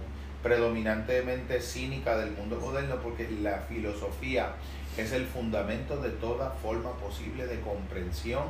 [0.42, 4.52] predominantemente cínica del mundo moderno porque la filosofía
[4.96, 8.44] es el fundamento de toda forma posible de comprensión,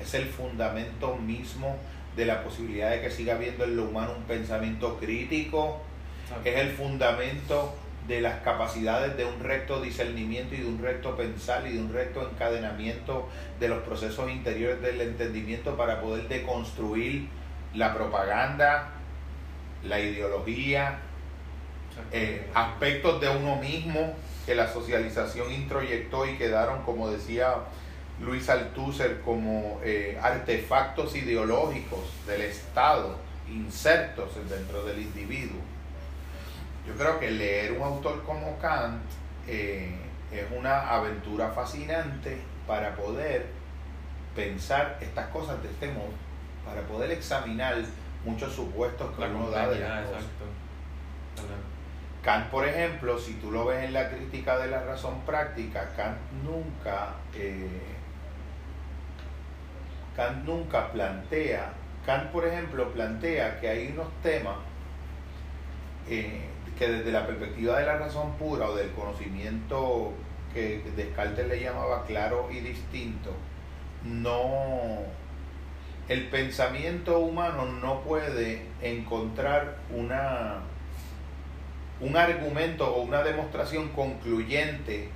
[0.00, 1.76] es el fundamento mismo
[2.16, 5.80] de la posibilidad de que siga habiendo en lo humano un pensamiento crítico,
[6.44, 7.74] es el fundamento
[8.06, 11.92] de las capacidades de un recto discernimiento y de un recto pensar y de un
[11.92, 13.28] recto encadenamiento
[13.60, 17.28] de los procesos interiores del entendimiento para poder deconstruir
[17.74, 18.88] la propaganda,
[19.84, 21.00] la ideología,
[22.12, 24.14] eh, aspectos de uno mismo
[24.46, 27.56] que la socialización introyectó y quedaron, como decía
[28.20, 33.16] Luis Althusser, como eh, artefactos ideológicos del Estado,
[33.50, 35.60] insertos dentro del individuo.
[36.88, 39.02] Yo creo que leer un autor como Kant
[39.46, 39.94] eh,
[40.32, 43.46] es una aventura fascinante para poder
[44.34, 46.12] pensar estas cosas de este modo,
[46.64, 47.76] para poder examinar
[48.24, 50.06] muchos supuestos que uno da de las
[52.22, 56.18] Kant, por ejemplo, si tú lo ves en la crítica de la razón práctica, Kant
[56.42, 57.68] nunca, eh,
[60.16, 61.70] Kant nunca plantea,
[62.06, 64.56] Kant, por ejemplo, plantea que hay unos temas
[66.08, 66.47] eh,
[66.78, 70.12] que desde la perspectiva de la razón pura o del conocimiento
[70.54, 73.32] que Descartes le llamaba claro y distinto,
[74.04, 74.98] no,
[76.08, 80.62] el pensamiento humano no puede encontrar una
[82.00, 85.08] un argumento o una demostración concluyente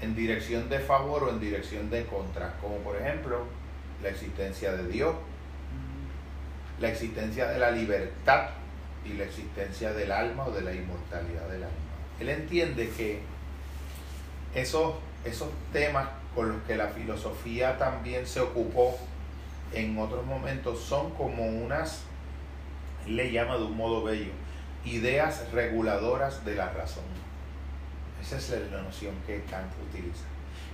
[0.00, 3.46] en dirección de favor o en dirección de contra, como por ejemplo
[4.00, 5.16] la existencia de Dios,
[6.80, 8.50] la existencia de la libertad
[9.08, 11.76] y la existencia del alma o de la inmortalidad del alma.
[12.20, 13.20] Él entiende que
[14.54, 14.94] esos,
[15.24, 18.98] esos temas con los que la filosofía también se ocupó
[19.72, 22.02] en otros momentos son como unas,
[23.06, 24.32] le llama de un modo bello,
[24.84, 27.04] ideas reguladoras de la razón.
[28.20, 30.24] Esa es la noción que Kant utiliza.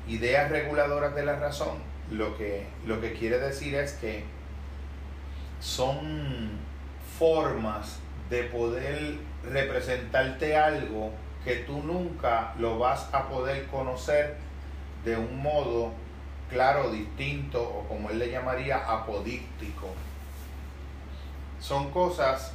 [0.08, 1.78] Ideas reguladoras de la razón,
[2.10, 4.24] lo que, lo que quiere decir es que
[5.60, 6.50] son
[7.18, 7.98] formas
[8.30, 9.18] de poder
[9.50, 11.10] representarte algo
[11.44, 14.36] que tú nunca lo vas a poder conocer
[15.04, 15.92] de un modo
[16.48, 19.88] claro, distinto o como él le llamaría apodíctico.
[21.60, 22.52] Son cosas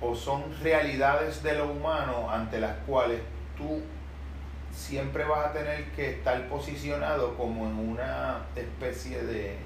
[0.00, 3.20] o son realidades de lo humano ante las cuales
[3.56, 3.80] tú
[4.72, 9.56] siempre vas a tener que estar posicionado como en una especie de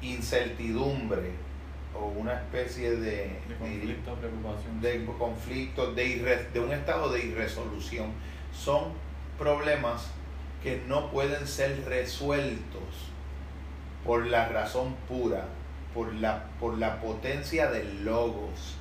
[0.00, 1.45] incertidumbre
[2.00, 4.80] o una especie de, de conflicto, de, preocupación.
[4.80, 8.12] De conflicto, de, de un estado de irresolución.
[8.52, 8.92] Son
[9.38, 10.10] problemas
[10.62, 13.10] que no pueden ser resueltos
[14.04, 15.46] por la razón pura,
[15.94, 18.76] por la, por la potencia del logos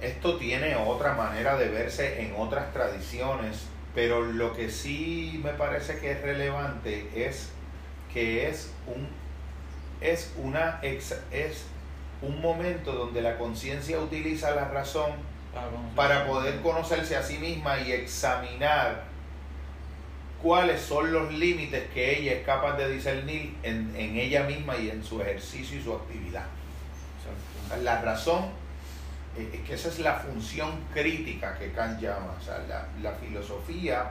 [0.00, 5.98] esto tiene otra manera de verse en otras tradiciones, pero lo que sí me parece
[5.98, 7.50] que es relevante es
[8.12, 9.06] que es un
[10.00, 11.64] es una es
[12.22, 15.12] un momento donde la conciencia utiliza la razón
[15.96, 19.04] Para, poder conocerse a sí misma y examinar
[20.42, 24.90] cuáles son los límites que ella es capaz de discernir en, en ella misma y
[24.90, 26.46] en su ejercicio y su actividad.
[27.82, 28.46] La razón,
[29.36, 32.34] eh, es que esa es la función crítica que Kant llama.
[32.38, 34.10] O sea, la, la filosofía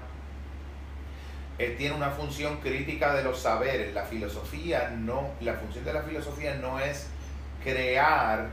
[1.68, 3.94] tiene una función crítica de los saberes.
[3.94, 7.08] La filosofía no, la función de la filosofía no es
[7.64, 8.48] crear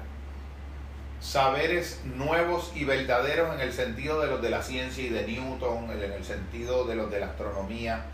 [1.20, 5.90] saberes nuevos y verdaderos en el sentido de los de la ciencia y de Newton,
[5.90, 8.06] en el sentido de los de la astronomía.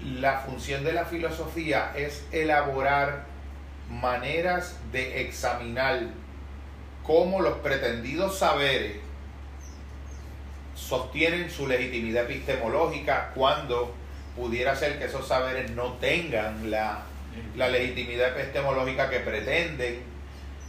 [0.00, 3.26] La función de la filosofía es elaborar
[3.90, 6.00] maneras de examinar
[7.04, 8.96] cómo los pretendidos saberes
[10.74, 13.94] sostienen su legitimidad epistemológica cuando
[14.36, 17.02] pudiera ser que esos saberes no tengan la,
[17.56, 20.00] la legitimidad epistemológica que pretenden,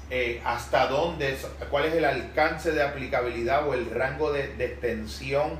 [0.09, 1.37] eh, hasta dónde,
[1.69, 5.59] cuál es el alcance de aplicabilidad o el rango de, de extensión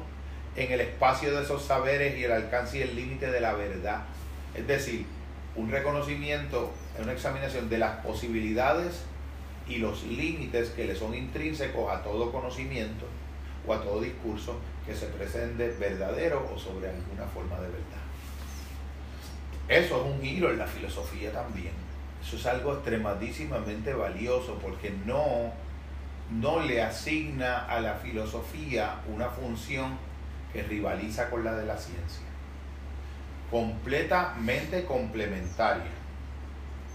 [0.56, 4.02] en el espacio de esos saberes y el alcance y el límite de la verdad.
[4.54, 5.06] Es decir,
[5.56, 9.04] un reconocimiento, una examinación de las posibilidades
[9.68, 13.08] y los límites que le son intrínsecos a todo conocimiento
[13.66, 18.04] o a todo discurso que se presente verdadero o sobre alguna forma de verdad.
[19.68, 21.72] Eso es un giro en la filosofía también.
[22.22, 25.54] Eso es algo extremadísimamente valioso porque no,
[26.32, 29.98] no le asigna a la filosofía una función
[30.52, 32.26] que rivaliza con la de la ciencia.
[33.50, 35.92] Completamente complementaria.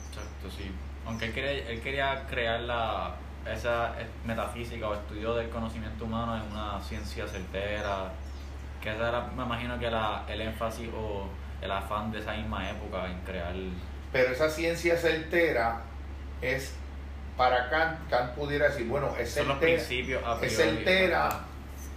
[0.08, 0.70] Exacto, sí.
[1.06, 3.14] Aunque él quería, él quería crear la,
[3.46, 8.10] esa eh, metafísica o estudio del conocimiento humano en una ciencia certera,
[8.82, 11.28] que ese era, me imagino que la, el énfasis o
[11.60, 13.54] el afán de esa misma época en crear...
[14.12, 15.82] Pero esa ciencia certera
[16.40, 16.74] es,
[17.36, 21.28] para Kant, Kant pudiera decir, bueno, es certera, es certera,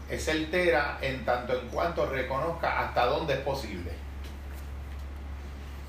[0.09, 3.91] es certera en tanto en cuanto reconozca hasta dónde es posible.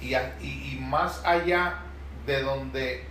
[0.01, 1.79] Y, y, y más allá
[2.27, 3.05] de donde,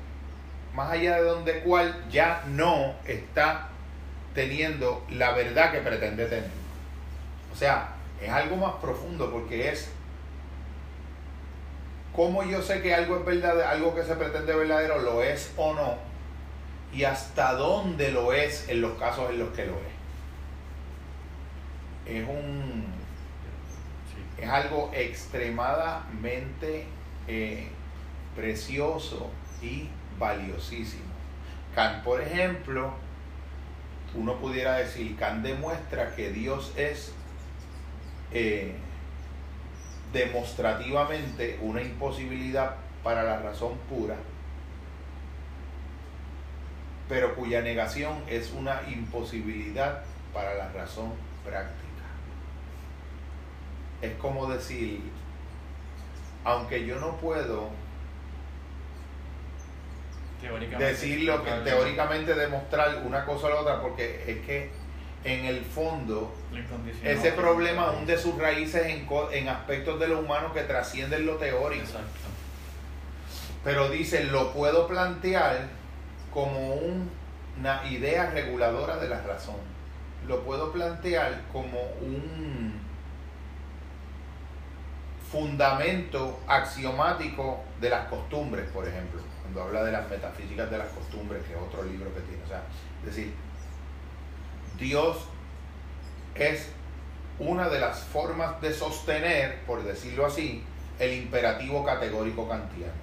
[0.73, 3.69] más allá de donde cual ya no está
[4.33, 6.49] teniendo la verdad que pretende tener.
[7.51, 7.89] O sea,
[8.21, 9.89] es algo más profundo porque es
[12.15, 15.73] cómo yo sé que algo es verdadero, algo que se pretende verdadero lo es o
[15.73, 15.95] no,
[16.93, 19.91] y hasta dónde lo es en los casos en los que lo es.
[22.05, 23.01] Es un
[24.37, 26.85] es algo extremadamente
[27.27, 27.67] eh,
[28.35, 29.29] precioso
[29.61, 29.87] y
[30.19, 31.11] valiosísimo.
[31.75, 32.93] Kant, por ejemplo,
[34.13, 37.13] uno pudiera decir, Kant demuestra que Dios es
[38.31, 38.75] eh,
[40.11, 44.15] demostrativamente una imposibilidad para la razón pura,
[47.07, 50.03] pero cuya negación es una imposibilidad
[50.33, 51.81] para la razón práctica.
[54.01, 55.01] Es como decir,
[56.43, 57.69] aunque yo no puedo
[60.79, 64.71] decir lo que teóricamente demostrar una cosa o la otra, porque es que
[65.23, 66.33] en el fondo
[67.03, 71.83] ese problema hunde sus raíces en, en aspectos de lo humano que trascienden lo teórico.
[71.83, 72.07] Exacto.
[73.63, 75.67] Pero dice, lo puedo plantear
[76.33, 77.11] como un-
[77.59, 79.57] una idea reguladora de la razón.
[80.27, 82.81] Lo puedo plantear como un
[85.31, 89.21] fundamento axiomático de las costumbres, por ejemplo,
[89.51, 92.43] cuando habla de las metafísicas de las costumbres, que es otro libro que tiene.
[92.43, 92.63] O sea,
[93.01, 93.33] es decir,
[94.77, 95.25] Dios
[96.35, 96.69] es
[97.39, 100.63] una de las formas de sostener, por decirlo así,
[100.99, 102.93] el imperativo categórico kantiano.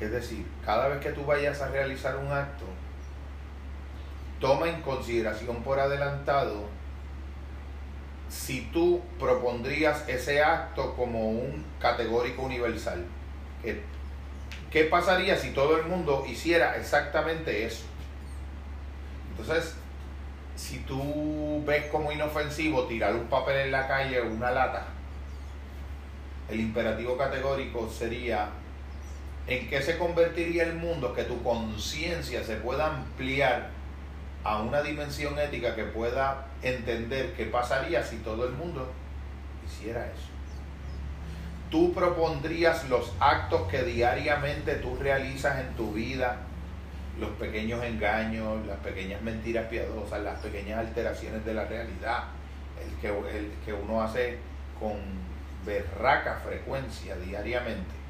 [0.00, 2.64] Es decir, cada vez que tú vayas a realizar un acto,
[4.40, 6.66] toma en consideración por adelantado
[8.28, 13.04] si tú propondrías ese acto como un categórico universal.
[13.62, 13.82] ¿Qué,
[14.72, 17.84] qué pasaría si todo el mundo hiciera exactamente eso?
[19.30, 19.74] Entonces,
[20.56, 24.86] si tú ves como inofensivo tirar un papel en la calle o una lata,
[26.48, 28.48] el imperativo categórico sería
[29.46, 33.70] en qué se convertiría el mundo que tu conciencia se pueda ampliar
[34.44, 38.90] a una dimensión ética que pueda entender qué pasaría si todo el mundo
[39.66, 40.31] hiciera eso.
[41.72, 46.36] Tú propondrías los actos que diariamente tú realizas en tu vida,
[47.18, 52.24] los pequeños engaños, las pequeñas mentiras piadosas, las pequeñas alteraciones de la realidad,
[52.78, 54.38] el que, el que uno hace
[54.78, 54.98] con
[55.64, 58.02] berraca frecuencia diariamente.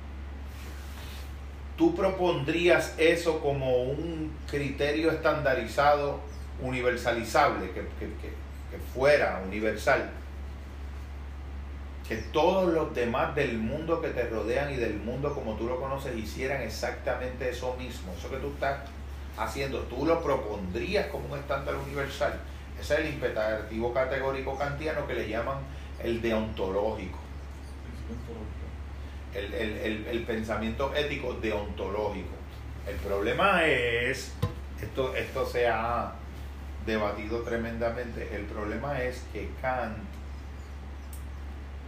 [1.76, 6.20] ¿tú propondrías eso como un criterio estandarizado,
[6.60, 10.10] universalizable, que, que fuera universal?
[12.12, 15.80] Que todos los demás del mundo que te rodean y del mundo como tú lo
[15.80, 18.80] conoces hicieran exactamente eso mismo, eso que tú estás
[19.38, 22.38] haciendo, tú lo propondrías como un estándar universal.
[22.78, 25.56] Ese es el imperativo categórico kantiano que le llaman
[26.04, 27.18] el deontológico.
[29.34, 32.34] El, el, el, pensamiento ético deontológico.
[32.86, 34.34] El problema es,
[34.82, 36.12] esto, esto se ha
[36.84, 40.11] debatido tremendamente, el problema es que Kant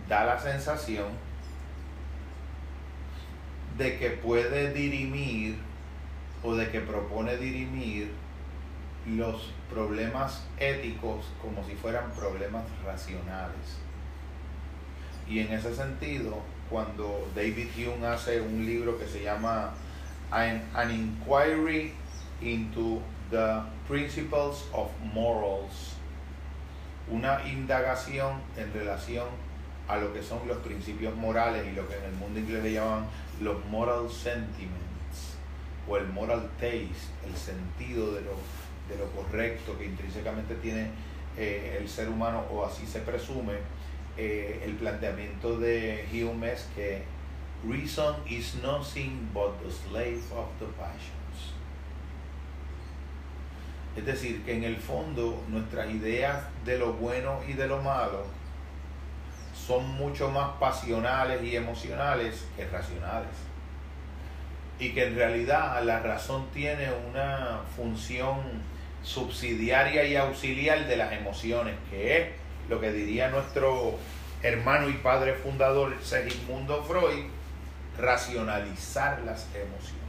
[0.09, 1.07] da la sensación
[3.79, 5.57] de que puede dirimir
[6.43, 8.11] o de que propone dirimir
[9.07, 13.79] los problemas éticos como si fueran problemas racionales.
[15.29, 16.39] Y en ese sentido,
[16.71, 19.73] cuando David Hume hace un libro que se llama
[20.31, 21.95] An, An Inquiry
[22.41, 23.01] into
[23.31, 25.97] the Principles of Morals,
[27.11, 29.27] una indagación en relación
[29.89, 32.73] a lo que son los principios morales y lo que en el mundo inglés le
[32.73, 33.07] llaman
[33.41, 35.37] los moral sentiments
[35.87, 38.37] o el moral taste, el sentido de lo,
[38.89, 40.89] de lo correcto que intrínsecamente tiene
[41.37, 43.55] eh, el ser humano o así se presume,
[44.17, 47.03] eh, el planteamiento de Hume es que
[47.69, 51.53] reason is nothing but the slave of the passions.
[53.97, 58.25] Es decir, que en el fondo nuestras ideas de lo bueno y de lo malo
[59.67, 63.31] son mucho más pasionales y emocionales que racionales.
[64.79, 68.41] Y que en realidad la razón tiene una función
[69.03, 72.29] subsidiaria y auxiliar de las emociones, que es
[72.69, 73.99] lo que diría nuestro
[74.43, 77.27] hermano y padre fundador Segismundo Freud,
[77.99, 80.05] racionalizar las emociones.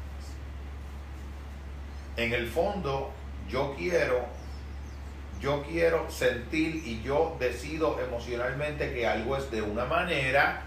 [2.17, 3.11] En el fondo,
[3.49, 4.25] yo quiero
[5.41, 10.61] yo quiero sentir y yo decido emocionalmente que algo es de una manera,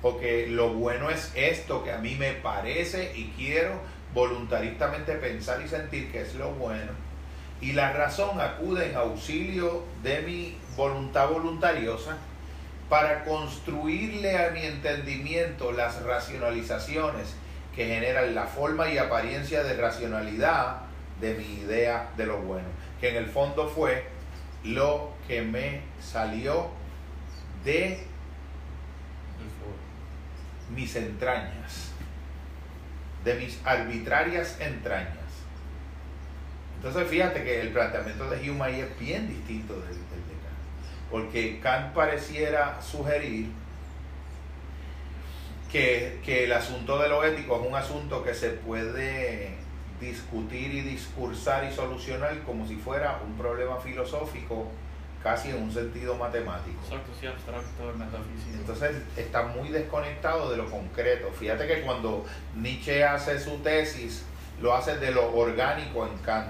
[0.00, 3.72] porque lo bueno es esto que a mí me parece y quiero
[4.14, 6.92] voluntaristamente pensar y sentir que es lo bueno.
[7.60, 12.16] Y la razón acude en auxilio de mi voluntad voluntariosa
[12.88, 17.34] para construirle a mi entendimiento las racionalizaciones
[17.74, 20.82] que generan la forma y apariencia de racionalidad
[21.20, 24.04] de mi idea de lo bueno que en el fondo fue
[24.62, 26.70] lo que me salió
[27.64, 28.06] de
[30.72, 31.90] mis entrañas,
[33.24, 35.16] de mis arbitrarias entrañas.
[36.76, 41.10] Entonces fíjate que el planteamiento de Hume ahí es bien distinto del, del de Kant,
[41.10, 43.48] porque Kant pareciera sugerir
[45.72, 49.61] que, que el asunto de lo ético es un asunto que se puede
[50.02, 54.66] discutir y discursar y solucionar como si fuera un problema filosófico
[55.22, 56.78] casi en un sentido matemático.
[56.82, 58.54] Exacto, sí, abstracto, metafísico.
[58.54, 61.30] Entonces está muy desconectado de lo concreto.
[61.30, 62.26] Fíjate que cuando
[62.56, 64.24] Nietzsche hace su tesis,
[64.60, 66.48] lo hace de lo orgánico en Kant,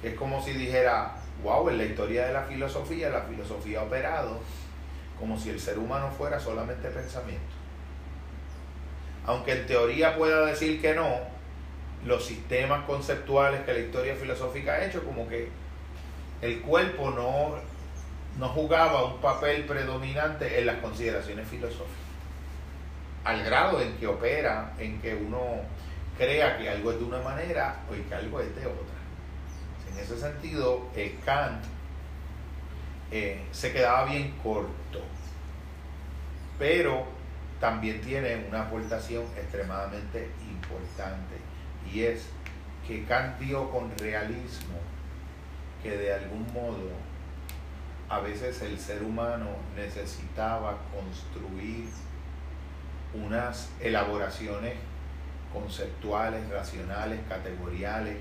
[0.00, 3.82] que es como si dijera, wow, en la historia de la filosofía, la filosofía ha
[3.82, 4.38] operado
[5.18, 7.42] como si el ser humano fuera solamente pensamiento.
[9.26, 11.31] Aunque en teoría pueda decir que no,
[12.04, 15.48] los sistemas conceptuales que la historia filosófica ha hecho, como que
[16.40, 17.54] el cuerpo no,
[18.38, 21.86] no jugaba un papel predominante en las consideraciones filosóficas,
[23.24, 25.60] al grado en que opera, en que uno
[26.18, 29.02] crea que algo es de una manera o que algo es de otra.
[29.92, 31.64] En ese sentido, eh, Kant
[33.12, 35.00] eh, se quedaba bien corto,
[36.58, 37.06] pero
[37.60, 41.51] también tiene una aportación extremadamente importante
[41.90, 42.26] y es
[42.86, 44.74] que Kant dio con realismo
[45.82, 46.90] que de algún modo
[48.08, 51.88] a veces el ser humano necesitaba construir
[53.14, 54.74] unas elaboraciones
[55.52, 58.16] conceptuales, racionales, categoriales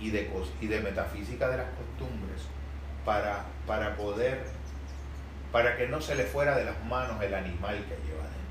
[0.00, 0.30] y de,
[0.60, 2.42] y de metafísica de las costumbres
[3.04, 4.44] para, para poder,
[5.52, 8.44] para que no se le fuera de las manos el animal que lleva dentro.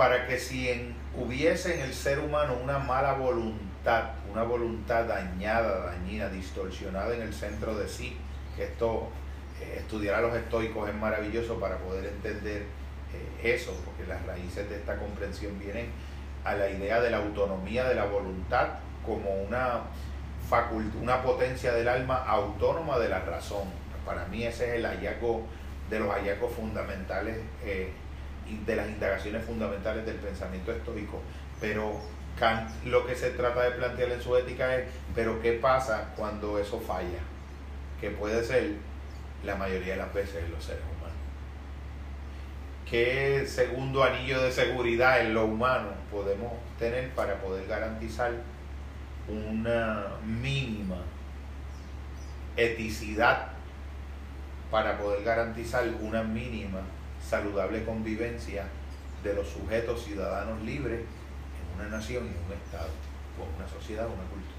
[0.00, 6.30] Para que si hubiese en el ser humano una mala voluntad, una voluntad dañada, dañina,
[6.30, 8.16] distorsionada en el centro de sí,
[8.56, 9.10] que esto,
[9.60, 12.62] eh, estudiar a los estoicos es maravilloso para poder entender
[13.12, 15.90] eh, eso, porque las raíces de esta comprensión vienen
[16.44, 18.68] a la idea de la autonomía de la voluntad
[19.04, 19.82] como una
[21.02, 23.68] una potencia del alma autónoma de la razón.
[24.06, 25.46] Para mí ese es el hallazgo
[25.90, 27.36] de los hallazgos fundamentales
[27.66, 27.92] eh,
[28.66, 31.22] de las indagaciones fundamentales del pensamiento estoico.
[31.60, 32.00] Pero
[32.86, 36.80] lo que se trata de plantear en su ética es, pero ¿qué pasa cuando eso
[36.80, 37.20] falla?
[38.00, 38.76] Que puede ser
[39.44, 41.16] la mayoría de las veces en los seres humanos.
[42.88, 48.32] ¿Qué segundo anillo de seguridad en lo humano podemos tener para poder garantizar
[49.28, 50.96] una mínima
[52.56, 53.48] eticidad
[54.70, 56.80] para poder garantizar una mínima
[57.30, 58.66] saludable convivencia
[59.22, 62.90] de los sujetos ciudadanos libres en una nación y en un Estado,
[63.38, 64.56] o una sociedad o una cultura.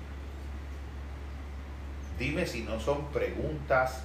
[2.18, 4.04] Dime si no son preguntas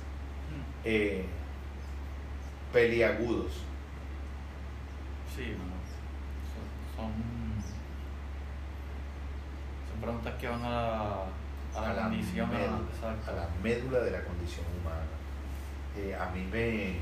[0.84, 1.24] eh,
[2.72, 3.52] peliagudos.
[5.36, 5.54] Sí,
[6.96, 7.12] son, son,
[10.00, 11.26] preguntas que van a,
[11.74, 12.80] a la, condición, médula,
[13.26, 15.04] a la médula de la condición humana.
[15.96, 16.96] Eh, a mí me,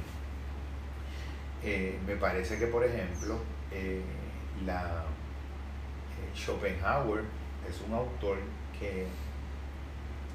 [1.64, 3.38] eh, me parece que, por ejemplo,
[3.72, 4.02] eh,
[4.66, 5.04] la,
[6.34, 7.22] Schopenhauer
[7.68, 8.38] es un autor
[8.78, 9.06] que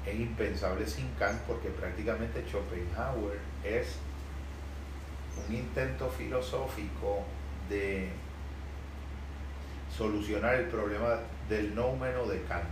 [0.06, 3.96] es impensable sin Kant porque prácticamente Schopenhauer es
[5.46, 7.24] un intento filosófico
[7.68, 8.08] de
[9.96, 12.64] solucionar el problema del noumeno de Kant.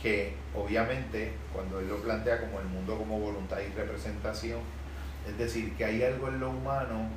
[0.00, 4.60] Que obviamente cuando él lo plantea como el mundo como voluntad y representación,
[5.26, 7.08] es decir, que hay algo en lo humano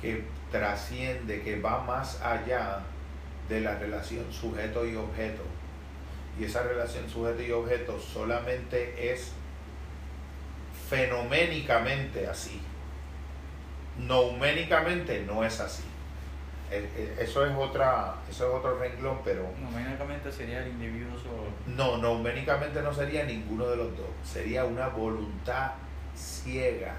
[0.00, 2.80] que trasciende, que va más allá
[3.48, 5.42] de la relación sujeto y objeto.
[6.38, 9.32] Y esa relación sujeto y objeto solamente es
[10.88, 12.60] fenoménicamente así.
[13.98, 15.82] Nouménicamente no es así.
[16.70, 21.44] Eh, eh, eso es otra eso es otro renglón pero numéricamente sería el individuo solo
[21.66, 25.70] no numéricamente no sería ninguno de los dos sería una voluntad
[26.18, 26.94] ciega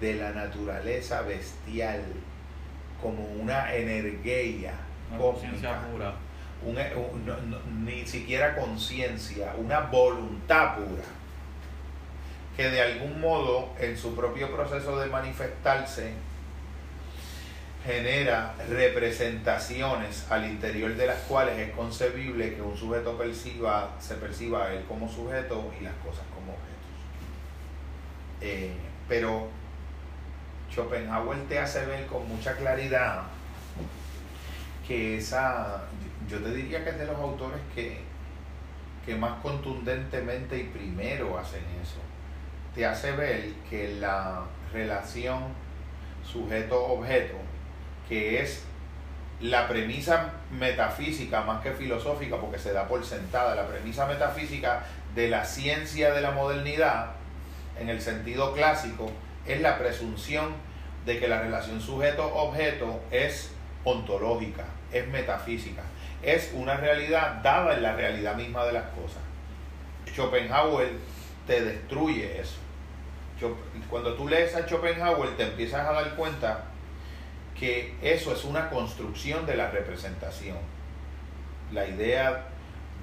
[0.00, 2.02] de la naturaleza bestial
[3.00, 4.72] como una energía
[5.18, 6.14] conciencia pura
[7.84, 11.04] ni siquiera conciencia una voluntad pura
[12.56, 16.12] que de algún modo en su propio proceso de manifestarse
[17.84, 24.66] genera representaciones al interior de las cuales es concebible que un sujeto perciba, se perciba
[24.66, 26.22] a él como sujeto y las cosas.
[28.42, 28.72] Eh,
[29.08, 29.48] pero
[30.70, 33.22] Schopenhauer te hace ver con mucha claridad
[34.86, 35.84] que esa,
[36.28, 38.00] yo te diría que es de los autores que,
[39.06, 42.00] que más contundentemente y primero hacen eso.
[42.74, 45.40] Te hace ver que la relación
[46.24, 47.36] sujeto-objeto
[48.08, 48.64] que es
[49.40, 54.84] la premisa metafísica más que filosófica, porque se da por sentada, la premisa metafísica
[55.14, 57.12] de la ciencia de la modernidad,
[57.78, 59.10] en el sentido clásico,
[59.46, 60.52] es la presunción
[61.04, 63.50] de que la relación sujeto-objeto es
[63.84, 65.82] ontológica, es metafísica,
[66.22, 69.22] es una realidad dada en la realidad misma de las cosas.
[70.12, 70.90] Schopenhauer
[71.46, 72.56] te destruye eso.
[73.90, 76.64] Cuando tú lees a Schopenhauer te empiezas a dar cuenta
[77.58, 80.58] que eso es una construcción de la representación.
[81.72, 82.48] La idea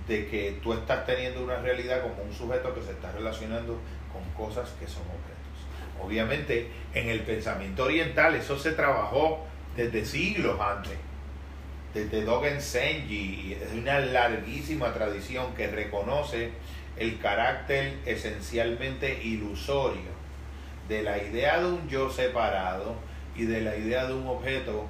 [0.07, 3.77] de que tú estás teniendo una realidad como un sujeto que se está relacionando
[4.11, 5.39] con cosas que son objetos.
[6.01, 9.45] Obviamente, en el pensamiento oriental eso se trabajó
[9.75, 10.93] desde siglos antes.
[11.93, 16.51] Desde Dogen Senji, es una larguísima tradición que reconoce
[16.97, 20.19] el carácter esencialmente ilusorio
[20.87, 22.95] de la idea de un yo separado
[23.35, 24.85] y de la idea de un objeto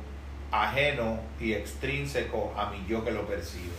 [0.51, 3.75] ajeno y extrínseco a mi yo que lo percibe.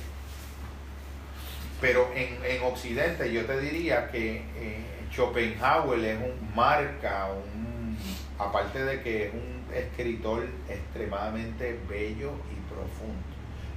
[1.80, 7.96] Pero en, en Occidente yo te diría que eh, Schopenhauer es un marca, un,
[8.38, 13.22] aparte de que es un escritor extremadamente bello y profundo.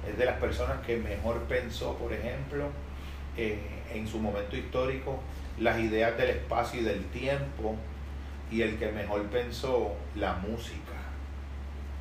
[0.08, 2.68] Es de las personas que mejor pensó, por ejemplo,
[3.36, 3.58] eh,
[3.92, 5.20] en su momento histórico,
[5.58, 7.76] las ideas del espacio y del tiempo,
[8.50, 10.92] y el que mejor pensó la música.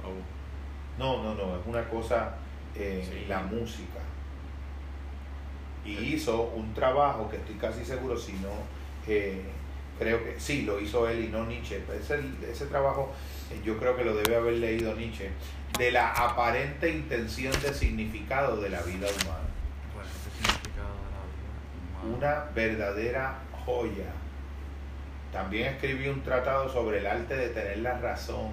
[0.03, 0.99] Oh.
[0.99, 2.35] No, no, no, es una cosa,
[2.75, 3.99] eh, la música.
[5.85, 8.51] Y hizo un trabajo que estoy casi seguro, si no,
[9.07, 9.41] eh,
[9.99, 11.81] creo que sí, lo hizo él y no Nietzsche.
[11.99, 13.11] Ese, ese trabajo
[13.51, 15.29] eh, yo creo que lo debe haber leído Nietzsche,
[15.77, 19.49] de la aparente intención de significado de la vida humana.
[22.17, 24.11] Una verdadera joya
[25.31, 28.51] también escribió un tratado sobre el arte de tener la razón,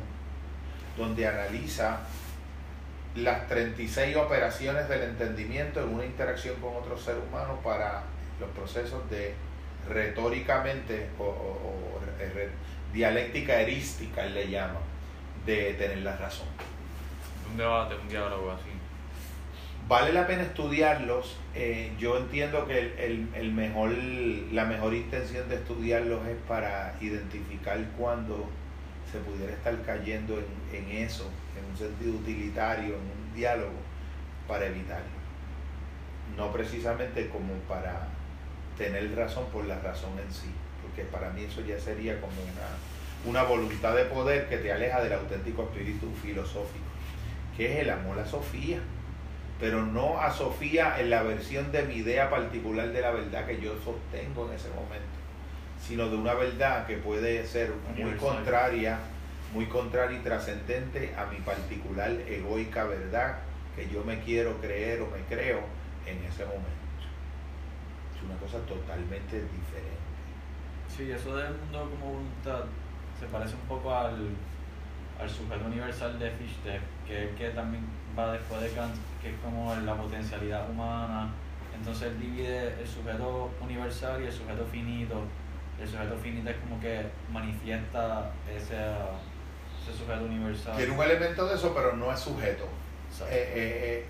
[0.97, 1.99] donde analiza
[3.17, 8.05] las 36 operaciones del entendimiento en una interacción con otro ser humano para
[8.39, 9.35] los procesos de
[9.89, 11.25] retóricamente o,
[12.93, 14.81] dialéctica erística, él le llama,
[15.47, 16.47] de tener la razón.
[17.51, 18.71] Un debate, un diálogo así.
[19.89, 21.37] Vale la pena estudiarlos.
[21.55, 23.91] eh, yo entiendo que el, el- el mejor,
[24.53, 28.49] la mejor intención de estudiarlos es para identificar cuando
[29.11, 31.29] se pudiera estar cayendo en, en eso,
[31.59, 33.73] en un sentido utilitario, en un diálogo,
[34.47, 35.19] para evitarlo.
[36.37, 38.07] No precisamente como para
[38.81, 40.49] tener razón por la razón en sí,
[40.81, 45.03] porque para mí eso ya sería como una, una voluntad de poder que te aleja
[45.03, 46.87] del auténtico espíritu filosófico,
[47.55, 48.79] que es el amor a Sofía,
[49.61, 53.61] pero no a Sofía en la versión de mi idea particular de la verdad que
[53.61, 55.19] yo sostengo en ese momento,
[55.87, 58.99] sino de una verdad que puede ser muy contraria,
[59.53, 63.41] muy contraria y trascendente a mi particular egoica verdad
[63.77, 65.61] que yo me quiero creer o me creo
[66.07, 66.80] en ese momento.
[68.21, 70.01] Es una cosa totalmente diferente.
[70.95, 72.65] Sí, eso del mundo como voluntad
[73.19, 74.31] se parece un poco al,
[75.19, 77.85] al sujeto universal de Fichte, que es el que también
[78.19, 81.31] va después de Kant, que es como la potencialidad humana.
[81.75, 85.23] Entonces él divide el sujeto universal y el sujeto finito.
[85.81, 90.77] El sujeto finito es como que manifiesta ese, ese sujeto universal.
[90.77, 92.65] Tiene un elemento de eso, pero no es sujeto.
[93.23, 94.07] Eh, eh, eh,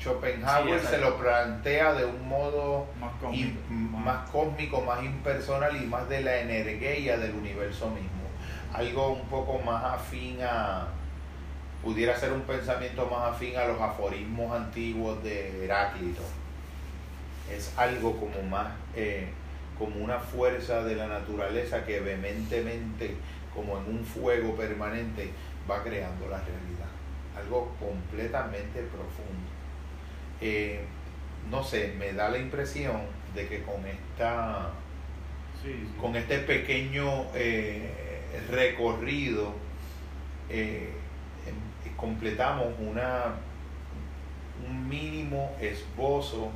[0.00, 5.76] Schopenhauer Sí, se lo plantea de un modo más y- cósmico, más cósmico, más impersonal
[5.80, 8.10] y más de la energía del universo mismo.
[8.72, 10.88] Algo un poco más afín a,
[11.84, 16.22] pudiera ser un pensamiento más afín a los aforismos antiguos de Heráclito.
[17.50, 19.28] Es algo como más, eh,
[19.78, 23.14] como una fuerza de la naturaleza que vehementemente,
[23.54, 25.30] como en un fuego permanente,
[25.70, 26.88] va creando la realidad.
[27.38, 29.51] Algo completamente profundo.
[30.42, 30.80] Eh,
[31.50, 33.00] no sé, me da la impresión
[33.34, 34.70] de que con esta
[35.62, 35.94] Sí, sí.
[36.00, 37.88] con este pequeño eh,
[38.50, 39.54] recorrido
[40.50, 40.90] eh,
[41.46, 43.36] em- completamos una
[44.68, 46.50] un mínimo esbozo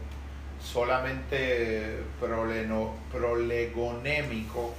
[0.61, 4.75] solamente proleno- prolegonémico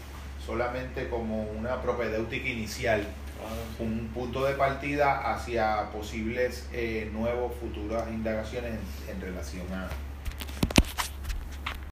[0.46, 3.06] solamente como una propedéutica inicial.
[3.80, 8.74] Un punto de partida hacia posibles eh, nuevos futuras indagaciones
[9.08, 9.90] en, en relación a,